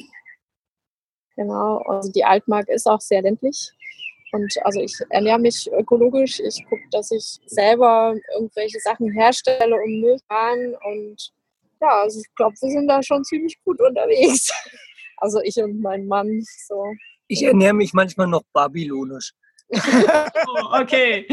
[1.36, 1.78] Genau.
[1.88, 3.72] Also die Altmark ist auch sehr ländlich.
[4.32, 6.40] Und also ich ernähre mich ökologisch.
[6.40, 10.76] Ich gucke, dass ich selber irgendwelche Sachen herstelle und Müll fahren.
[10.84, 11.32] Und
[11.82, 14.52] ja, also ich glaube, wir sind da schon ziemlich gut unterwegs.
[15.18, 16.44] Also ich und mein Mann.
[16.68, 16.94] So.
[17.30, 19.32] Ich ernähre mich manchmal noch babylonisch.
[19.72, 21.26] Oh, okay.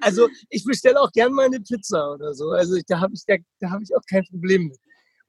[0.00, 2.50] Also ich bestelle auch gern mal eine Pizza oder so.
[2.50, 4.78] Also da habe ich, da, da hab ich auch kein Problem mit.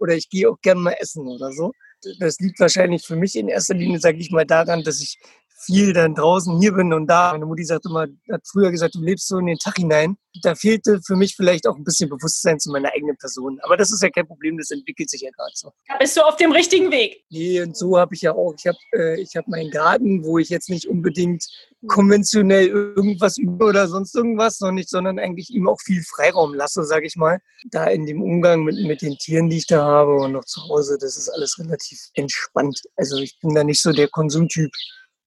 [0.01, 1.73] Oder ich gehe auch gern mal essen oder so.
[2.19, 5.19] Das liegt wahrscheinlich für mich in erster Linie, sage ich mal, daran, dass ich
[5.63, 7.31] viel dann draußen hier bin und da.
[7.31, 10.17] Meine Mutti sagt immer, hat früher gesagt, du lebst so in den Tag hinein.
[10.43, 13.59] Da fehlte für mich vielleicht auch ein bisschen Bewusstsein zu meiner eigenen Person.
[13.63, 15.71] Aber das ist ja kein Problem, das entwickelt sich ja gerade so.
[15.87, 17.25] Da bist du auf dem richtigen Weg.
[17.29, 18.53] Nee, und so habe ich ja auch.
[18.57, 21.45] Ich habe äh, ich hab meinen Garten, wo ich jetzt nicht unbedingt
[21.87, 26.83] konventionell irgendwas übe oder sonst irgendwas, sondern, nicht, sondern eigentlich ihm auch viel Freiraum lasse,
[26.83, 27.39] sage ich mal.
[27.69, 30.61] Da in dem Umgang mit, mit den Tieren, die ich da habe und noch zu
[30.69, 32.81] Hause, das ist alles relativ entspannt.
[32.95, 34.71] Also ich bin da nicht so der Konsumtyp.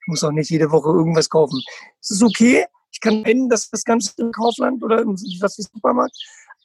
[0.05, 1.63] Ich muss auch nicht jede Woche irgendwas kaufen.
[1.99, 2.67] Es ist okay.
[2.93, 6.15] Ich kann finden, dass das Ganze im Kaufland oder im was wie Supermarkt.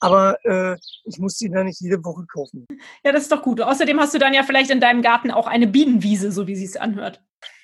[0.01, 2.67] Aber äh, ich muss die da nicht jede Woche kaufen.
[3.03, 3.61] Ja, das ist doch gut.
[3.61, 6.65] Außerdem hast du dann ja vielleicht in deinem Garten auch eine Bienenwiese, so wie sie
[6.65, 7.21] es anhört.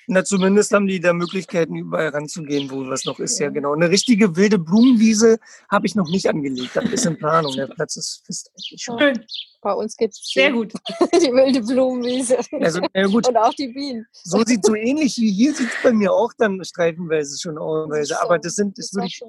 [0.08, 3.38] Na, zumindest haben die da Möglichkeiten, überall ranzugehen, wo was noch ist.
[3.38, 3.74] Ja, genau.
[3.74, 5.38] Eine richtige wilde Blumenwiese
[5.68, 6.76] habe ich noch nicht angelegt.
[6.76, 7.52] Das ist in Planung.
[7.54, 8.98] Der Platz ist fest eigentlich schon.
[8.98, 9.24] Schön.
[9.62, 10.72] Bei uns gibt es Sehr gut.
[11.12, 12.38] die wilde Blumenwiese.
[12.60, 14.06] Also, na gut, Und auch die Bienen.
[14.12, 18.12] so sieht so ähnlich wie hier sieht es bei mir auch dann streifenweise schon aus.
[18.12, 19.20] Aber das sind, das ist würde ich.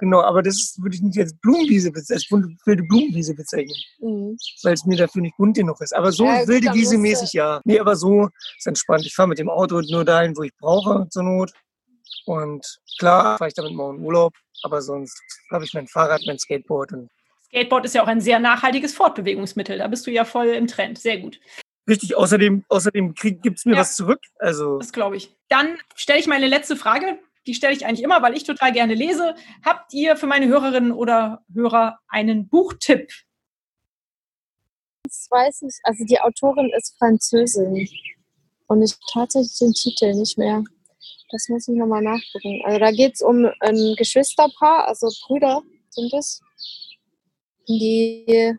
[0.00, 4.36] Genau, aber das ist- würde ich nicht als Blumenwiese bezeichnen, als wilde- Blumenwiese bezeichnen, Mhm.
[4.62, 5.94] weil es mir dafür nicht bunt genug ist.
[5.94, 7.60] Aber so Ja, wilde Wiese mäßig, ja.
[7.64, 8.28] Nee, aber so
[8.58, 9.04] ist entspannt.
[9.06, 11.52] Ich fahre mit dem Auto nur dahin, wo ich brauche, zur Not.
[12.26, 12.64] Und
[12.98, 15.20] klar fahre ich damit mal in Urlaub, aber sonst
[15.52, 17.08] habe ich mein Fahrrad, mein Skateboard und
[17.46, 19.78] Skateboard ist ja auch ein sehr nachhaltiges Fortbewegungsmittel.
[19.78, 20.98] Da bist du ja voll im Trend.
[20.98, 21.40] Sehr gut.
[21.88, 23.80] Richtig, außerdem, außerdem gibt es mir Ja.
[23.80, 24.20] was zurück.
[24.38, 25.34] Also, Das glaube ich.
[25.48, 27.18] Dann stelle ich meine letzte Frage.
[27.46, 29.34] Die stelle ich eigentlich immer, weil ich total gerne lese.
[29.64, 33.10] Habt ihr für meine Hörerinnen oder Hörer einen Buchtipp?
[35.02, 35.74] Das weiß ich.
[35.84, 37.88] Also die Autorin ist Französin.
[38.66, 40.62] Und ich tatsächlich den Titel nicht mehr.
[41.30, 42.62] Das muss ich nochmal nachgucken.
[42.64, 46.40] Also da geht es um ein Geschwisterpaar, also Brüder sind es.
[47.68, 48.56] Die,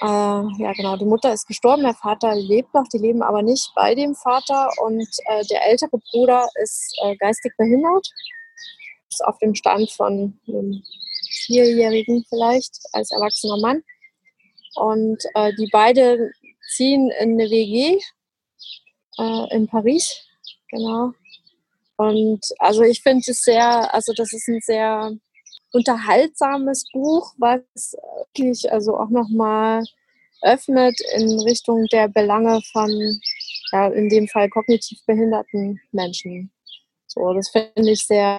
[0.00, 3.72] äh, ja genau, die Mutter ist gestorben, der Vater lebt noch, die leben aber nicht
[3.74, 8.08] bei dem Vater und äh, der ältere Bruder ist äh, geistig behindert.
[9.10, 10.82] Ist auf dem Stand von einem
[11.46, 13.82] Vierjährigen vielleicht als erwachsener Mann.
[14.76, 16.30] Und äh, die beiden
[16.74, 17.98] ziehen in eine WG
[19.18, 20.24] äh, in Paris.
[20.70, 21.12] Genau.
[21.96, 25.12] Und also ich finde es sehr, also das ist ein sehr
[25.72, 27.60] unterhaltsames Buch, was
[28.34, 29.84] wirklich also auch nochmal
[30.42, 32.90] öffnet in Richtung der Belange von
[33.72, 36.50] ja, in dem Fall kognitiv behinderten Menschen.
[37.06, 38.38] So, das finde ich sehr,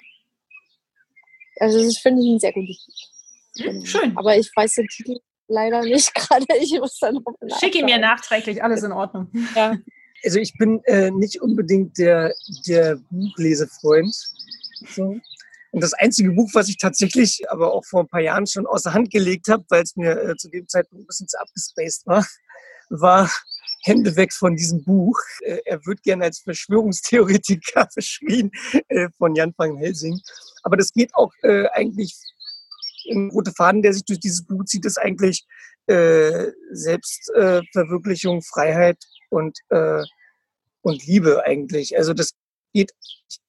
[1.58, 3.64] also das finde ich ein sehr gutes Buch.
[3.64, 4.16] Hm, schön.
[4.16, 5.18] Aber ich weiß den Titel
[5.48, 6.46] leider nicht gerade.
[6.60, 9.28] Ich muss dann noch Schick ihn mir nachträglich, alles in Ordnung.
[9.54, 9.76] Ja.
[10.24, 12.34] Also ich bin äh, nicht unbedingt der,
[12.66, 14.14] der Buchlesefreund.
[14.88, 15.18] So.
[15.72, 18.92] Und das einzige Buch, was ich tatsächlich aber auch vor ein paar Jahren schon außer
[18.92, 22.26] Hand gelegt habe, weil es mir äh, zu dem Zeitpunkt ein bisschen zu abgespaced war,
[22.90, 23.30] war
[23.82, 25.18] Hände weg von diesem Buch.
[25.42, 28.50] Äh, er wird gerne als Verschwörungstheoretiker beschrieben
[28.88, 30.20] äh, von Jan van Helsing.
[30.62, 32.16] Aber das geht auch äh, eigentlich
[33.04, 35.46] im rote Faden, der sich durch dieses Buch zieht, ist eigentlich
[35.86, 38.98] äh, Selbstverwirklichung, Freiheit
[39.30, 40.02] und, äh,
[40.82, 41.96] und Liebe eigentlich.
[41.96, 42.32] Also das
[42.72, 42.92] geht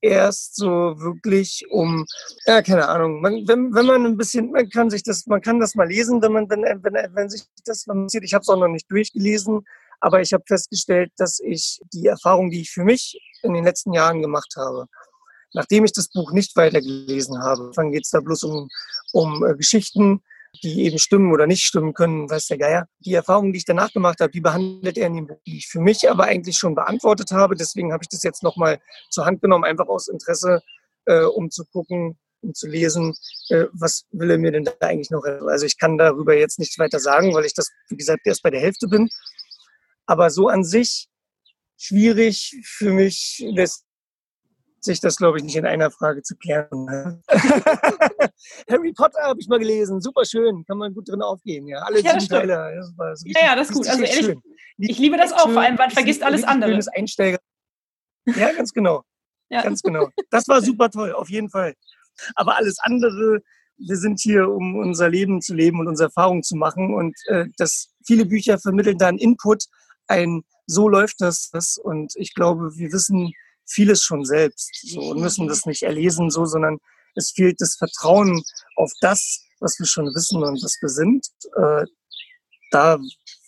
[0.02, 2.06] erst so wirklich um,
[2.46, 5.60] ja, keine Ahnung, man, wenn, wenn man ein bisschen, man kann sich das, man kann
[5.60, 8.24] das mal lesen, wenn man, wenn, wenn, wenn sich das interessiert.
[8.24, 9.66] Ich habe es auch noch nicht durchgelesen,
[10.00, 13.94] aber ich habe festgestellt, dass ich die Erfahrung, die ich für mich in den letzten
[13.94, 14.88] Jahren gemacht habe,
[15.54, 18.70] nachdem ich das Buch nicht weitergelesen habe, dann geht es da bloß um,
[19.14, 20.22] um äh, Geschichten,
[20.64, 22.88] die eben stimmen oder nicht stimmen können, weiß der Geier.
[23.00, 25.68] Die Erfahrungen, die ich danach gemacht habe, die behandelt er in dem Buch, die ich
[25.68, 27.56] für mich aber eigentlich schon beantwortet habe.
[27.56, 28.80] Deswegen habe ich das jetzt nochmal
[29.10, 30.62] zur Hand genommen, einfach aus Interesse,
[31.06, 33.14] äh, um zu gucken, um zu lesen,
[33.50, 35.24] äh, was will er mir denn da eigentlich noch?
[35.24, 38.50] Also ich kann darüber jetzt nichts weiter sagen, weil ich das, wie gesagt, erst bei
[38.50, 39.10] der Hälfte bin.
[40.06, 41.08] Aber so an sich
[41.78, 43.44] schwierig für mich
[44.84, 47.24] sich das, glaube ich, nicht in einer Frage zu klären.
[48.70, 51.68] Harry Potter habe ich mal gelesen, super schön, kann man gut drin aufgehen.
[51.68, 52.74] Ja, alle ja, sieben Teile.
[52.76, 53.88] Das war so richtig, ja, ja, das ist gut.
[53.88, 54.42] Also ehrlich, schön.
[54.78, 56.72] ich liebe das auch, vor allem, man vergisst alles andere.
[56.72, 57.40] Schönes Einsteiger.
[58.26, 59.04] Ja, ganz genau.
[59.50, 59.62] ja.
[59.62, 60.10] Ganz genau.
[60.30, 61.76] Das war super toll, auf jeden Fall.
[62.36, 63.42] Aber alles andere,
[63.78, 66.94] wir sind hier, um unser Leben zu leben und unsere Erfahrungen zu machen.
[66.94, 69.66] Und äh, das, viele Bücher vermitteln dann Input,
[70.08, 71.52] ein so läuft das.
[71.84, 73.34] Und ich glaube, wir wissen,
[73.72, 76.78] vieles schon selbst so, und müssen das nicht erlesen, so, sondern
[77.16, 78.44] es fehlt das Vertrauen
[78.76, 81.28] auf das, was wir schon wissen und was wir sind.
[81.56, 81.86] Äh,
[82.72, 83.00] da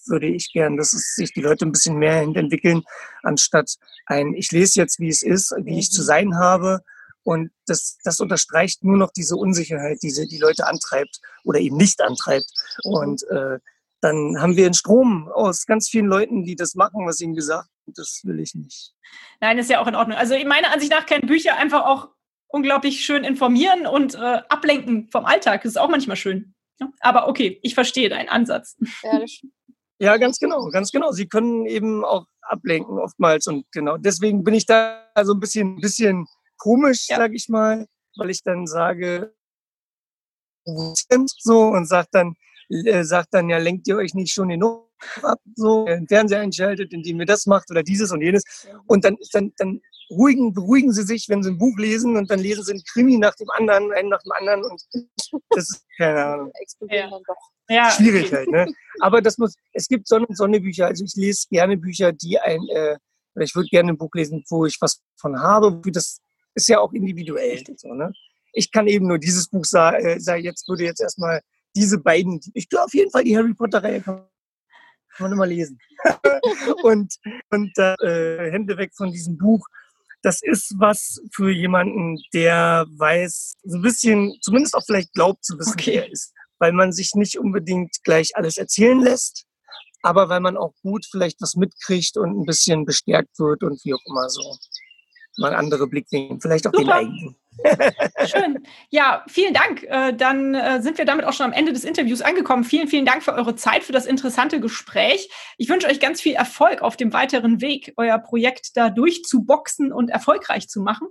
[0.06, 2.84] würde ich gern, dass es sich die Leute ein bisschen mehr entwickeln,
[3.24, 6.06] anstatt ein, ich lese jetzt, wie es ist, wie ich zu mhm.
[6.06, 6.82] sein habe.
[7.24, 12.02] Und das, das unterstreicht nur noch diese Unsicherheit, die die Leute antreibt oder eben nicht
[12.02, 12.52] antreibt.
[12.84, 12.94] Mhm.
[12.94, 13.60] Und äh,
[14.04, 17.70] dann haben wir einen Strom aus ganz vielen Leuten, die das machen, was ihnen gesagt
[17.86, 17.98] wird.
[17.98, 18.94] Das will ich nicht.
[19.40, 20.18] Nein, ist ja auch in Ordnung.
[20.18, 22.10] Also meiner Ansicht nach können Bücher einfach auch
[22.48, 25.64] unglaublich schön informieren und äh, ablenken vom Alltag.
[25.64, 26.54] Das ist auch manchmal schön.
[26.80, 26.90] Ja?
[27.00, 28.78] Aber okay, ich verstehe deinen Ansatz.
[29.04, 29.24] Ja,
[30.00, 31.12] ja, ganz genau, ganz genau.
[31.12, 33.96] Sie können eben auch ablenken oftmals und genau.
[33.98, 36.28] Deswegen bin ich da so ein bisschen, bisschen
[36.58, 37.18] komisch, ja.
[37.18, 37.88] sage ich mal,
[38.18, 39.34] weil ich dann sage,
[40.66, 42.36] so und sage dann,
[42.70, 44.90] äh, sagt dann ja, lenkt ihr euch nicht schon genug
[45.22, 48.44] ab, so den Fernseher einschaltet, indem ihr das macht oder dieses und jenes.
[48.88, 52.40] Und dann, dann, dann ruhigen, beruhigen sie sich, wenn sie ein Buch lesen und dann
[52.40, 54.84] lesen sie ein Krimi nach dem anderen, einen nach dem anderen und
[55.50, 56.52] das ist, keine Ahnung.
[56.90, 57.10] Ja.
[57.70, 58.36] Ja, Schwierig okay.
[58.36, 58.74] halt, ne?
[59.00, 62.62] Aber das muss, es gibt Sonne- und Sonnebücher, also ich lese gerne Bücher, die ein,
[62.70, 62.98] äh,
[63.40, 66.20] ich würde gerne ein Buch lesen, wo ich was von habe, das
[66.56, 68.12] ist ja auch individuell, so, ne?
[68.52, 71.42] Ich kann eben nur dieses Buch sagen, äh, sag, jetzt würde jetzt erstmal
[71.76, 74.28] diese beiden, ich glaube auf jeden Fall die Harry Potter-Reihe kann
[75.20, 75.80] man immer lesen.
[76.84, 77.16] und
[77.52, 79.66] und äh, Hände weg von diesem Buch.
[80.22, 85.60] Das ist was für jemanden, der weiß, so ein bisschen, zumindest auch vielleicht glaubt zu
[85.60, 85.92] wissen, okay.
[85.96, 86.34] wer er ist.
[86.60, 89.46] Weil man sich nicht unbedingt gleich alles erzählen lässt,
[90.02, 93.94] aber weil man auch gut vielleicht was mitkriegt und ein bisschen bestärkt wird und wie
[93.94, 94.58] auch immer so.
[95.38, 96.84] Mal andere Blickwinkel, vielleicht auch Super.
[96.84, 97.36] den eigenen.
[98.26, 98.60] Schön.
[98.90, 99.84] Ja, vielen Dank.
[99.84, 102.64] Äh, dann äh, sind wir damit auch schon am Ende des Interviews angekommen.
[102.64, 105.30] Vielen, vielen Dank für eure Zeit, für das interessante Gespräch.
[105.58, 110.10] Ich wünsche euch ganz viel Erfolg auf dem weiteren Weg, euer Projekt da durchzuboxen und
[110.10, 111.08] erfolgreich zu machen.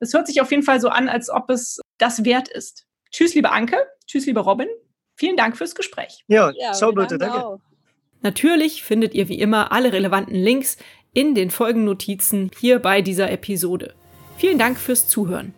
[0.00, 2.86] Es hört sich auf jeden Fall so an, als ob es das wert ist.
[3.10, 3.76] Tschüss, liebe Anke.
[4.06, 4.68] Tschüss, liebe Robin.
[5.16, 6.24] Vielen Dank fürs Gespräch.
[6.26, 7.44] Ja, ja ciao Leute, danke.
[7.44, 7.60] Auch.
[8.22, 10.78] Natürlich findet ihr wie immer alle relevanten Links
[11.14, 13.94] in den Folgennotizen hier bei dieser Episode.
[14.36, 15.54] Vielen Dank fürs Zuhören.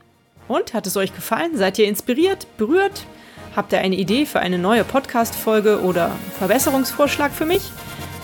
[0.48, 1.56] Und hat es euch gefallen?
[1.56, 3.06] Seid ihr inspiriert, berührt?
[3.54, 7.62] Habt ihr eine Idee für eine neue Podcast-Folge oder Verbesserungsvorschlag für mich?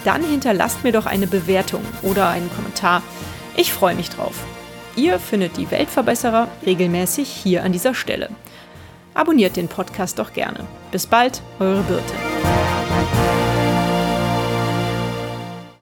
[0.05, 3.03] Dann hinterlasst mir doch eine Bewertung oder einen Kommentar.
[3.57, 4.35] Ich freue mich drauf.
[4.97, 8.29] Ihr findet die Weltverbesserer regelmäßig hier an dieser Stelle.
[9.15, 10.67] Abonniert den Podcast doch gerne.
[10.91, 13.40] Bis bald, eure Birte.